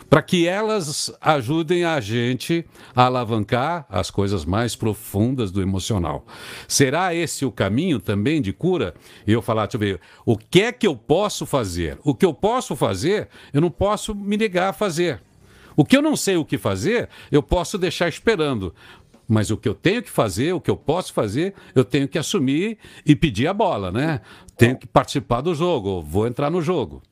para 0.09 0.22
que 0.22 0.46
elas 0.46 1.12
ajudem 1.20 1.85
a 1.85 1.98
gente 1.98 2.64
a 2.94 3.07
alavancar 3.07 3.87
as 3.88 4.09
coisas 4.09 4.44
mais 4.44 4.76
profundas 4.76 5.50
do 5.50 5.61
emocional. 5.61 6.24
Será 6.68 7.12
esse 7.12 7.44
o 7.44 7.50
caminho 7.50 7.98
também 7.98 8.40
de 8.40 8.52
cura? 8.52 8.94
E 9.26 9.33
eu 9.33 9.42
falar, 9.42 9.66
deixa 9.66 9.78
eu 9.78 9.81
ver, 9.81 10.00
o 10.24 10.37
que 10.37 10.62
é 10.62 10.70
que 10.70 10.87
eu 10.87 10.94
posso 10.94 11.44
fazer? 11.44 11.98
O 12.05 12.14
que 12.14 12.24
eu 12.24 12.33
posso 12.33 12.76
fazer, 12.76 13.28
eu 13.52 13.61
não 13.61 13.70
posso 13.70 14.14
me 14.14 14.37
negar 14.37 14.68
a 14.68 14.72
fazer. 14.72 15.20
O 15.76 15.85
que 15.85 15.96
eu 15.96 16.02
não 16.02 16.16
sei 16.16 16.37
o 16.37 16.44
que 16.44 16.58
fazer, 16.58 17.08
eu 17.30 17.42
posso 17.42 17.78
deixar 17.78 18.08
esperando. 18.08 18.74
Mas 19.26 19.50
o 19.50 19.56
que 19.56 19.68
eu 19.68 19.74
tenho 19.74 20.02
que 20.02 20.11
fazer, 20.11 20.52
o 20.52 20.61
que 20.61 20.70
eu 20.70 20.76
posso 20.76 21.12
fazer, 21.12 21.54
eu 21.74 21.85
tenho 21.85 22.08
que 22.08 22.18
assumir 22.18 22.78
e 23.06 23.16
pedir 23.16 23.46
a 23.46 23.54
bola, 23.54 23.90
né? 23.90 24.20
Tenho 24.56 24.76
que 24.76 24.87
participar 24.87 25.40
do 25.40 25.54
jogo, 25.54 26.02
vou 26.02 26.26
entrar 26.26 26.50
no 26.50 26.61
jogo. 26.61 27.02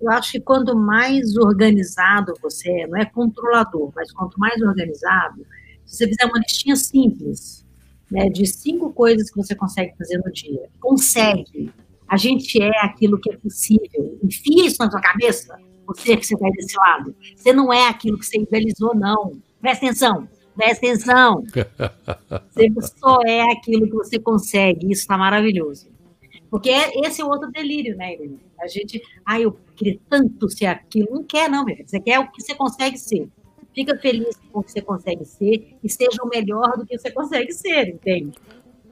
Eu 0.00 0.10
acho 0.10 0.32
que 0.32 0.40
quanto 0.40 0.76
mais 0.76 1.36
organizado 1.36 2.34
você 2.42 2.70
é, 2.70 2.86
não 2.86 2.98
é 2.98 3.04
controlador, 3.04 3.92
mas 3.94 4.12
quanto 4.12 4.38
mais 4.38 4.60
organizado, 4.60 5.46
se 5.86 5.96
você 5.96 6.08
fizer 6.08 6.24
uma 6.24 6.38
listinha 6.38 6.76
simples, 6.76 7.64
né, 8.10 8.28
de 8.28 8.46
cinco 8.46 8.92
coisas 8.92 9.30
que 9.30 9.36
você 9.36 9.54
consegue 9.54 9.96
fazer 9.96 10.18
no 10.18 10.32
dia, 10.32 10.68
consegue. 10.80 11.72
A 12.08 12.16
gente 12.16 12.60
é 12.60 12.84
aquilo 12.84 13.18
que 13.18 13.32
é 13.32 13.36
possível. 13.36 14.18
Enfia 14.22 14.66
isso 14.66 14.76
na 14.80 14.90
sua 14.90 15.00
cabeça 15.00 15.56
você 15.86 16.16
que 16.16 16.26
você 16.26 16.34
está 16.34 16.48
desse 16.50 16.76
lado. 16.76 17.14
Você 17.36 17.52
não 17.52 17.72
é 17.72 17.88
aquilo 17.88 18.18
que 18.18 18.26
você 18.26 18.38
idealizou, 18.38 18.94
não. 18.94 19.38
Presta 19.60 19.86
atenção, 19.86 20.28
presta 20.56 20.86
atenção. 20.86 21.42
Você 22.52 22.70
só 22.98 23.18
é 23.26 23.40
aquilo 23.52 23.86
que 23.86 23.94
você 23.94 24.18
consegue. 24.18 24.92
Isso 24.92 25.02
está 25.02 25.16
maravilhoso. 25.18 25.88
Porque 26.50 26.70
é, 26.70 26.92
esse 27.06 27.20
é 27.20 27.24
outro 27.24 27.50
delírio, 27.50 27.96
né, 27.96 28.14
Irene? 28.14 28.38
A 28.60 28.68
gente, 28.68 29.02
ah, 29.26 29.40
eu 29.40 29.58
queria 29.74 29.98
tanto 30.08 30.48
ser 30.48 30.66
aquilo. 30.66 31.08
Não 31.10 31.24
quer, 31.24 31.50
não, 31.50 31.64
meu 31.64 31.74
filho. 31.74 31.88
Você 31.88 31.98
quer 31.98 32.20
o 32.20 32.30
que 32.30 32.42
você 32.42 32.54
consegue 32.54 32.96
ser. 32.98 33.28
Fica 33.74 33.98
feliz 33.98 34.36
com 34.52 34.60
o 34.60 34.62
que 34.62 34.70
você 34.70 34.80
consegue 34.80 35.24
ser 35.24 35.76
e 35.82 35.90
seja 35.90 36.22
o 36.22 36.28
melhor 36.28 36.76
do 36.76 36.86
que 36.86 36.96
você 36.96 37.10
consegue 37.10 37.52
ser, 37.52 37.88
entende? 37.88 38.38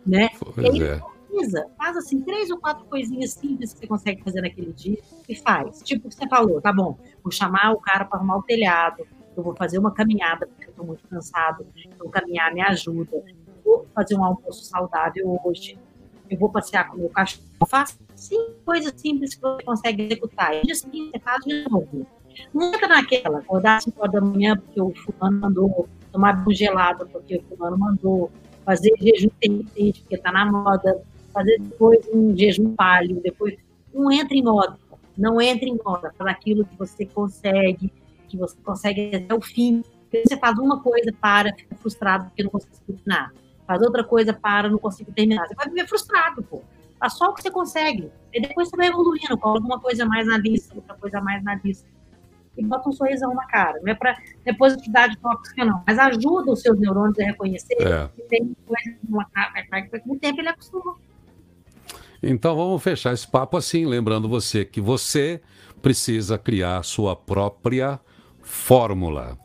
Né? 0.05 0.31
Pois 0.41 0.57
e 0.75 0.83
aí, 0.83 0.83
é 0.83 1.01
precisa. 1.33 1.67
Faz 1.77 1.97
assim, 1.97 2.21
três 2.21 2.51
ou 2.51 2.59
quatro 2.59 2.85
coisinhas 2.85 3.33
simples 3.33 3.73
que 3.73 3.81
você 3.81 3.87
consegue 3.87 4.23
fazer 4.23 4.43
naquele 4.43 4.73
dia 4.73 4.99
e 5.29 5.35
faz. 5.35 5.83
Tipo 5.83 6.07
o 6.07 6.11
que 6.11 6.17
você 6.17 6.29
falou, 6.29 6.61
tá 6.61 6.73
bom, 6.73 6.99
vou 7.23 7.33
chamar 7.33 7.73
o 7.73 7.81
cara 7.81 8.05
para 8.05 8.19
arrumar 8.19 8.37
o 8.37 8.43
telhado, 8.43 9.07
eu 9.37 9.43
vou 9.43 9.55
fazer 9.57 9.79
uma 9.79 9.93
caminhada, 9.93 10.47
porque 10.47 10.67
eu 10.67 10.71
estou 10.71 10.87
muito 10.87 11.07
cansado, 11.09 11.67
então 11.75 12.09
caminhar 12.11 12.53
me 12.53 12.61
ajuda. 12.61 13.23
Vou 13.65 13.87
fazer 13.95 14.17
um 14.17 14.25
almoço 14.25 14.65
saudável 14.65 15.41
hoje, 15.45 15.79
eu 16.29 16.39
vou 16.39 16.51
passear 16.51 16.89
com 16.89 16.97
o 16.97 17.01
meu 17.01 17.09
cachorro. 17.09 17.47
Faça 17.67 17.97
cinco 18.15 18.55
coisas 18.65 18.93
simples 18.97 19.35
que 19.35 19.41
você 19.41 19.63
consegue 19.63 20.03
executar. 20.05 20.55
E 20.55 20.75
seguinte 20.75 21.13
você 21.13 21.19
faz 21.21 21.45
de 21.45 21.69
novo. 21.69 22.07
Não 22.53 22.73
entra 22.73 22.89
naquela, 22.89 23.39
acordar 23.39 23.77
às 23.77 23.85
5 23.85 24.01
horas 24.01 24.13
da 24.13 24.21
manhã 24.23 24.57
porque 24.57 24.81
o 24.81 24.95
fulano 24.95 25.39
mandou, 25.39 25.89
tomar 26.11 26.43
um 26.47 26.53
gelado 26.53 27.07
porque 27.09 27.37
o 27.37 27.43
fulano 27.43 27.79
mandou, 27.79 28.31
fazer 28.65 28.91
jejum 28.99 29.27
intermitente 29.27 30.01
porque 30.01 30.15
está 30.15 30.33
na 30.33 30.51
moda, 30.51 31.03
fazer 31.33 31.59
depois 31.59 32.07
um 32.13 32.37
jejum 32.37 32.75
palio, 32.75 33.21
depois 33.23 33.57
não 33.93 34.11
entra 34.11 34.37
em 34.37 34.43
moda, 34.43 34.79
não 35.17 35.41
entra 35.41 35.69
em 35.69 35.79
moda, 35.85 36.13
faz 36.17 36.31
aquilo 36.31 36.65
que 36.65 36.77
você 36.77 37.07
consegue, 37.07 37.93
que 38.29 38.37
você 38.37 38.57
consegue 38.65 39.17
até 39.17 39.35
o 39.35 39.41
fim. 39.41 39.83
Você 40.13 40.37
faz 40.37 40.59
uma 40.59 40.81
coisa, 40.81 41.13
para, 41.21 41.55
fica 41.55 41.75
frustrado 41.77 42.27
porque 42.27 42.43
não 42.43 42.51
consegue 42.51 42.77
terminar. 42.87 43.33
Faz 43.67 43.81
outra 43.81 44.05
coisa, 44.05 44.33
para, 44.33 44.69
não 44.69 44.79
consigo 44.79 45.13
terminar. 45.13 45.47
Você 45.47 45.55
vai 45.55 45.69
viver 45.69 45.89
frustrado, 45.89 46.43
pô. 46.43 46.63
Faz 46.99 47.15
só 47.15 47.31
o 47.31 47.35
que 47.35 47.43
você 47.43 47.51
consegue. 47.51 48.11
E 48.33 48.41
depois 48.41 48.69
você 48.69 48.77
vai 48.77 48.89
evoluindo, 48.89 49.37
coloca 49.39 49.67
uma 49.67 49.81
coisa 49.81 50.05
mais 50.05 50.27
na 50.27 50.37
lista, 50.39 50.75
outra 50.75 50.95
coisa 50.95 51.21
mais 51.21 51.43
na 51.43 51.55
lista. 51.57 51.89
E 52.57 52.65
bota 52.65 52.89
um 52.89 52.93
sorrisão 52.93 53.35
na 53.35 53.47
cara. 53.47 53.81
Não 53.83 53.91
é 53.91 53.95
para 53.95 54.17
é 54.45 54.53
positividade 54.53 55.17
tóxica, 55.19 55.65
não. 55.65 55.83
Mas 55.87 55.99
ajuda 55.99 56.53
os 56.53 56.61
seus 56.61 56.79
neurônios 56.79 57.19
a 57.19 57.25
reconhecer 57.25 57.81
é. 57.81 58.09
que 58.15 58.23
tem 58.29 58.55
coisa 58.67 59.27
cara. 59.33 60.01
Com 60.01 60.13
o 60.13 60.19
tempo 60.19 60.41
ele 60.41 60.49
acostuma. 60.49 60.95
Então 62.23 62.55
vamos 62.57 62.83
fechar 62.83 63.13
esse 63.13 63.27
papo 63.27 63.57
assim, 63.57 63.85
lembrando 63.85 64.29
você 64.29 64.65
que 64.65 64.81
você 64.81 65.41
precisa 65.81 66.39
criar 66.39 66.85
sua 66.85 67.17
própria 67.17 67.99
fórmula. 68.43 69.37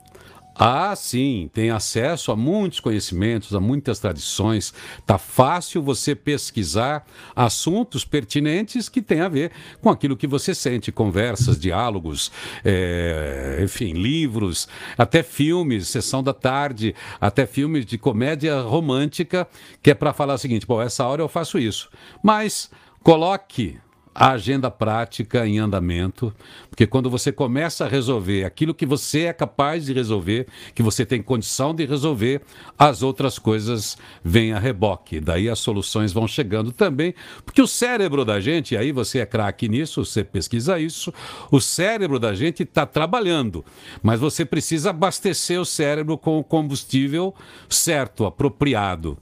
Ah, 0.60 0.96
sim, 0.96 1.50
tem 1.54 1.70
acesso 1.70 2.32
a 2.32 2.36
muitos 2.36 2.80
conhecimentos, 2.80 3.54
a 3.54 3.60
muitas 3.60 4.00
tradições. 4.00 4.74
Tá 5.06 5.18
fácil 5.18 5.84
você 5.84 6.16
pesquisar 6.16 7.06
assuntos 7.36 8.04
pertinentes 8.04 8.90
que 8.90 9.02
têm 9.02 9.22
a 9.22 9.30
ver 9.30 9.52
com 9.82 9.90
aquilo 9.90 10.18
que 10.18 10.26
você 10.26 10.56
sente, 10.56 10.92
conversas, 10.92 11.60
diálogos, 11.60 12.32
é, 12.66 13.60
enfim, 13.64 13.94
livros, 13.94 14.68
até 14.98 15.22
filmes, 15.22 15.90
sessão 15.90 16.24
da 16.24 16.34
tarde, 16.34 16.96
até 17.22 17.46
filmes 17.46 17.86
de 17.86 17.98
comédia 17.98 18.60
romântica, 18.62 19.48
que 19.84 19.92
é 19.92 19.94
para 19.94 20.12
falar 20.12 20.34
o 20.34 20.40
seguinte: 20.40 20.66
bom, 20.66 20.82
essa 20.82 21.06
hora 21.06 21.22
eu 21.22 21.30
faço 21.30 21.60
isso. 21.60 21.90
Mas 22.24 22.72
coloque 23.04 23.80
a 24.20 24.32
agenda 24.32 24.72
prática 24.72 25.46
em 25.46 25.60
andamento, 25.60 26.34
porque 26.72 26.88
quando 26.88 27.08
você 27.08 27.32
começa 27.32 27.86
a 27.86 27.88
resolver 27.88 28.46
aquilo 28.46 28.74
que 28.74 28.84
você 28.84 29.26
é 29.26 29.34
capaz 29.34 29.86
de 29.86 29.94
resolver, 29.94 30.48
que 30.74 30.82
você 30.82 31.06
tem 31.06 31.22
condição 31.22 31.72
de 31.72 31.86
resolver, 31.86 32.42
as 32.80 33.04
outras 33.04 33.38
coisas 33.38 33.96
vêm 34.24 34.54
a 34.54 34.60
reboque. 34.60 35.20
Daí 35.20 35.48
as 35.48 35.60
soluções 35.60 36.12
vão 36.12 36.28
chegando 36.28 36.72
também, 36.72 37.14
porque 37.46 37.62
o 37.62 37.68
cérebro 37.68 38.26
da 38.26 38.40
gente, 38.40 38.76
aí 38.76 38.92
você 38.92 39.20
é 39.20 39.26
craque 39.26 39.70
nisso, 39.70 40.04
você 40.04 40.24
pesquisa 40.24 40.80
isso, 40.80 41.14
o 41.52 41.62
cérebro 41.62 42.18
da 42.18 42.34
gente 42.34 42.64
está 42.64 42.88
trabalhando, 42.88 43.64
mas 44.02 44.20
você 44.20 44.44
precisa 44.44 44.90
abastecer 44.90 45.62
o 45.62 45.66
cérebro 45.66 46.18
com 46.18 46.40
o 46.40 46.44
combustível 46.44 47.36
certo, 47.70 48.26
apropriado 48.26 49.16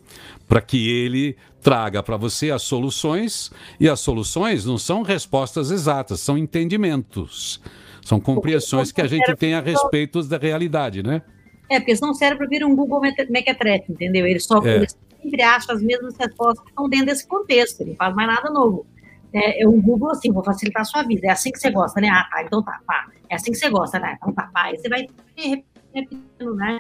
para 0.48 0.62
que 0.62 0.90
ele 0.90 1.36
traga 1.62 2.04
para 2.04 2.18
você 2.18 2.52
as 2.52 2.62
soluções, 2.62 3.52
e 3.80 3.90
as 3.90 4.00
soluções 4.00 4.66
não 4.66 4.78
são 4.78 5.02
respostas 5.02 5.72
exatas, 5.72 6.20
são 6.20 6.38
entendimentos, 6.38 7.60
são 8.04 8.20
compreensões 8.20 8.92
que 8.92 9.02
a 9.02 9.08
gente 9.08 9.36
tem 9.36 9.56
a 9.56 9.62
respeito 9.62 10.22
da 10.24 10.38
realidade, 10.38 11.02
né? 11.02 11.22
É, 11.70 11.80
porque 11.80 11.96
senão 11.96 12.12
o 12.12 12.14
cérebro 12.14 12.48
vira 12.48 12.68
um 12.68 12.76
Google 12.76 13.02
Mequetrefe, 13.30 13.92
entendeu? 13.92 14.28
Ele 14.28 14.40
só 14.40 14.64
é. 14.64 14.76
ele 14.76 14.88
sempre 15.24 15.42
acha 15.42 15.74
as 15.74 15.82
mesmas 15.82 16.16
respostas 16.16 16.64
que 16.64 16.70
estão 16.70 16.88
dentro 16.88 17.08
desse 17.08 17.28
contexto, 17.28 17.82
ele 17.82 17.92
não 17.92 17.98
faz 17.98 18.16
mais 18.16 18.28
nada 18.28 18.50
novo. 18.52 18.86
É, 19.34 19.64
é 19.64 19.68
um 19.68 19.82
Google 19.82 20.12
assim, 20.12 20.32
vou 20.32 20.44
facilitar 20.44 20.84
a 20.84 20.86
sua 20.86 21.04
vida. 21.04 21.28
É 21.28 21.32
assim 21.32 21.52
que 21.52 21.60
você 21.60 21.70
gosta, 21.70 22.00
né? 22.00 22.08
Ah, 22.10 22.26
tá, 22.32 22.44
então 22.44 22.64
tá, 22.64 22.80
pá. 22.86 23.08
É 23.30 23.36
assim 23.36 23.52
que 23.52 23.58
você 23.58 23.70
gosta, 23.70 24.00
né? 24.00 24.16
Então 24.18 24.32
tá, 24.32 24.50
pá. 24.54 24.66
Aí 24.66 24.78
você 24.78 24.88
vai 24.88 25.08
repetindo, 25.36 26.56
né? 26.56 26.78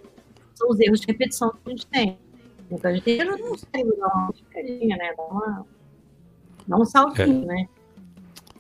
São 0.53 0.69
os 0.69 0.79
erros 0.79 1.01
de 1.01 1.07
repetição 1.07 1.51
que 1.51 1.57
a 1.65 1.69
gente 1.71 1.87
tem. 1.87 2.17
Então 2.71 2.89
a 2.89 2.93
gente 2.93 3.03
tem 3.03 3.17
que 3.17 3.97
dar 3.97 4.07
uma 4.07 4.33
picadinha, 4.33 4.97
né? 4.97 5.13
Dar, 5.15 5.23
uma, 5.23 5.65
dar 6.67 6.77
um 6.77 6.85
saltinho, 6.85 7.43
é. 7.43 7.45
né? 7.45 7.69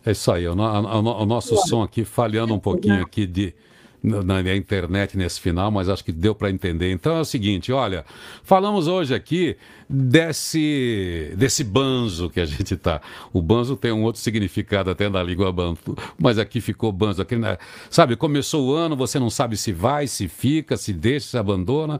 É 0.05 0.11
isso 0.11 0.31
aí, 0.31 0.47
o, 0.47 0.53
o, 0.53 1.21
o 1.23 1.25
nosso 1.25 1.57
som 1.67 1.81
aqui 1.81 2.05
falhando 2.05 2.53
um 2.53 2.59
pouquinho 2.59 3.01
aqui 3.01 3.25
de, 3.25 3.55
na, 4.05 4.43
na, 4.43 4.55
internet 4.55 5.17
nesse 5.17 5.41
final, 5.41 5.71
mas 5.71 5.89
acho 5.89 6.05
que 6.05 6.11
deu 6.11 6.35
para 6.35 6.51
entender. 6.51 6.91
Então 6.91 7.17
é 7.17 7.21
o 7.21 7.25
seguinte, 7.25 7.71
olha, 7.71 8.05
falamos 8.43 8.87
hoje 8.87 9.15
aqui 9.15 9.57
desse 9.89 11.33
desse 11.35 11.63
banzo 11.63 12.29
que 12.29 12.39
a 12.39 12.45
gente 12.45 12.77
tá. 12.77 13.01
O 13.33 13.41
banzo 13.41 13.75
tem 13.75 13.91
um 13.91 14.03
outro 14.03 14.21
significado 14.21 14.91
até 14.91 15.09
na 15.09 15.23
língua 15.23 15.51
banto, 15.51 15.97
mas 16.19 16.37
aqui 16.37 16.61
ficou 16.61 16.91
banzo. 16.91 17.23
Aqui, 17.23 17.35
né? 17.35 17.57
Sabe, 17.89 18.15
começou 18.15 18.67
o 18.67 18.73
ano, 18.73 18.95
você 18.95 19.17
não 19.17 19.31
sabe 19.31 19.57
se 19.57 19.73
vai, 19.73 20.05
se 20.05 20.27
fica, 20.27 20.77
se 20.77 20.93
deixa, 20.93 21.29
se 21.29 21.37
abandona. 21.37 21.99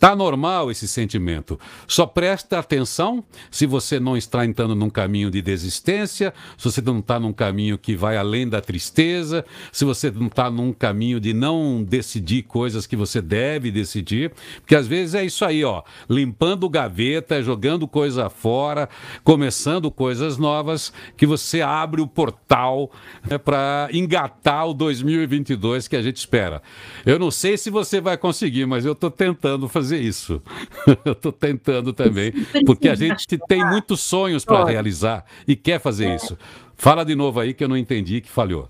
Tá 0.00 0.16
normal 0.16 0.70
esse 0.70 0.88
sentimento. 0.88 1.60
Só 1.86 2.06
presta 2.06 2.58
atenção 2.58 3.22
se 3.50 3.66
você 3.66 4.00
não 4.00 4.16
está 4.16 4.46
entrando 4.46 4.74
num 4.74 4.88
caminho 4.88 5.30
de 5.30 5.42
desistência, 5.42 6.32
se 6.56 6.64
você 6.64 6.80
não 6.80 7.00
está 7.00 7.20
num 7.20 7.34
caminho 7.34 7.76
que 7.76 7.94
vai 7.94 8.16
além 8.16 8.48
da 8.48 8.62
tristeza, 8.62 9.44
se 9.70 9.84
você 9.84 10.10
não 10.10 10.28
está 10.28 10.50
num 10.50 10.72
caminho 10.72 11.20
de 11.20 11.34
não 11.34 11.84
decidir 11.84 12.44
coisas 12.44 12.86
que 12.86 12.96
você 12.96 13.20
deve 13.20 13.70
decidir, 13.70 14.32
porque 14.62 14.74
às 14.74 14.86
vezes 14.86 15.14
é 15.14 15.22
isso 15.22 15.44
aí, 15.44 15.62
ó, 15.62 15.82
limpando 16.08 16.66
gaveta, 16.70 17.42
jogando 17.42 17.86
coisa 17.86 18.30
fora, 18.30 18.88
começando 19.22 19.90
coisas 19.90 20.38
novas, 20.38 20.94
que 21.14 21.26
você 21.26 21.60
abre 21.60 22.00
o 22.00 22.06
portal 22.06 22.90
né, 23.28 23.36
para 23.36 23.90
engatar 23.92 24.66
o 24.66 24.72
2022 24.72 25.86
que 25.86 25.96
a 25.96 26.00
gente 26.00 26.16
espera. 26.16 26.62
Eu 27.04 27.18
não 27.18 27.30
sei 27.30 27.58
se 27.58 27.68
você 27.68 28.00
vai 28.00 28.16
conseguir, 28.16 28.64
mas 28.64 28.86
eu 28.86 28.92
estou 28.92 29.10
tentando 29.10 29.68
fazer 29.68 29.89
fazer 29.90 29.98
isso. 29.98 30.42
eu 31.04 31.12
estou 31.12 31.32
tentando 31.32 31.92
também, 31.92 32.32
porque 32.64 32.88
a 32.88 32.94
gente 32.94 33.26
tem 33.48 33.64
muitos 33.64 34.00
sonhos 34.00 34.44
para 34.44 34.64
realizar 34.64 35.24
e 35.46 35.56
quer 35.56 35.80
fazer 35.80 36.06
é. 36.06 36.16
isso. 36.16 36.38
Fala 36.76 37.04
de 37.04 37.14
novo 37.14 37.40
aí 37.40 37.52
que 37.52 37.64
eu 37.64 37.68
não 37.68 37.76
entendi 37.76 38.20
que 38.20 38.30
falhou. 38.30 38.68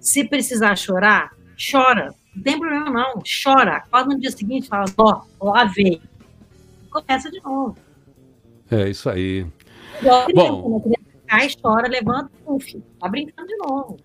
Se 0.00 0.24
precisar 0.24 0.76
chorar, 0.76 1.32
chora. 1.70 2.14
Não 2.34 2.42
tem 2.42 2.58
problema 2.58 2.90
não, 2.90 3.22
chora. 3.42 3.76
Acorda 3.76 4.14
no 4.14 4.20
dia 4.20 4.30
seguinte 4.30 4.68
fala, 4.68 4.84
ó, 4.98 5.22
oh, 5.40 5.50
lavei. 5.50 6.00
Começa 6.90 7.30
de 7.30 7.40
novo. 7.40 7.76
É 8.70 8.88
isso 8.88 9.08
aí. 9.08 9.46
Bom, 10.34 10.80
criança, 10.80 11.00
cai, 11.26 11.48
chora, 11.60 11.88
levanta, 11.88 12.30
uf, 12.46 12.80
tá 13.00 13.08
brincando 13.08 13.48
de 13.48 13.56
novo. 13.56 13.96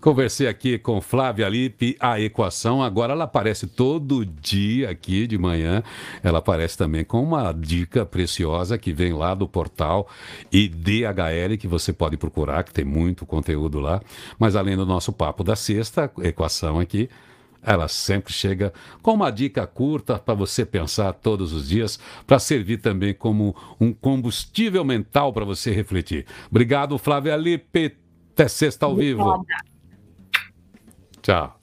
Conversei 0.00 0.46
aqui 0.46 0.78
com 0.78 1.00
Flávia 1.00 1.48
Lippe, 1.48 1.96
a 1.98 2.20
equação. 2.20 2.82
Agora 2.82 3.12
ela 3.12 3.24
aparece 3.24 3.66
todo 3.66 4.24
dia 4.24 4.90
aqui 4.90 5.26
de 5.26 5.36
manhã. 5.36 5.82
Ela 6.22 6.38
aparece 6.38 6.78
também 6.78 7.04
com 7.04 7.22
uma 7.22 7.52
dica 7.52 8.06
preciosa 8.06 8.78
que 8.78 8.92
vem 8.92 9.12
lá 9.12 9.34
do 9.34 9.48
portal 9.48 10.08
IDHL, 10.52 11.56
que 11.58 11.66
você 11.66 11.92
pode 11.92 12.16
procurar, 12.16 12.62
que 12.64 12.72
tem 12.72 12.84
muito 12.84 13.26
conteúdo 13.26 13.80
lá. 13.80 14.00
Mas 14.38 14.54
além 14.56 14.76
do 14.76 14.86
nosso 14.86 15.12
papo 15.12 15.42
da 15.42 15.56
sexta, 15.56 16.10
equação 16.22 16.78
aqui, 16.78 17.08
ela 17.62 17.88
sempre 17.88 18.32
chega 18.32 18.72
com 19.02 19.14
uma 19.14 19.30
dica 19.30 19.66
curta 19.66 20.18
para 20.18 20.34
você 20.34 20.64
pensar 20.64 21.12
todos 21.12 21.52
os 21.52 21.68
dias, 21.68 21.98
para 22.26 22.38
servir 22.38 22.78
também 22.78 23.12
como 23.12 23.54
um 23.80 23.92
combustível 23.92 24.84
mental 24.84 25.32
para 25.32 25.44
você 25.44 25.72
refletir. 25.72 26.24
Obrigado, 26.50 26.96
Flávia 26.98 27.36
Lippe. 27.36 27.96
Até 28.32 28.46
sexta 28.46 28.86
ao 28.86 28.94
vivo. 28.94 29.44
Tchau. 31.28 31.60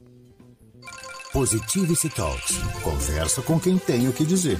Positivity 1.33 2.07
Talks. 2.09 2.59
Conversa 2.83 3.41
com 3.41 3.59
quem 3.59 3.79
tem 3.79 4.07
o 4.07 4.13
que 4.13 4.23
dizer. 4.23 4.59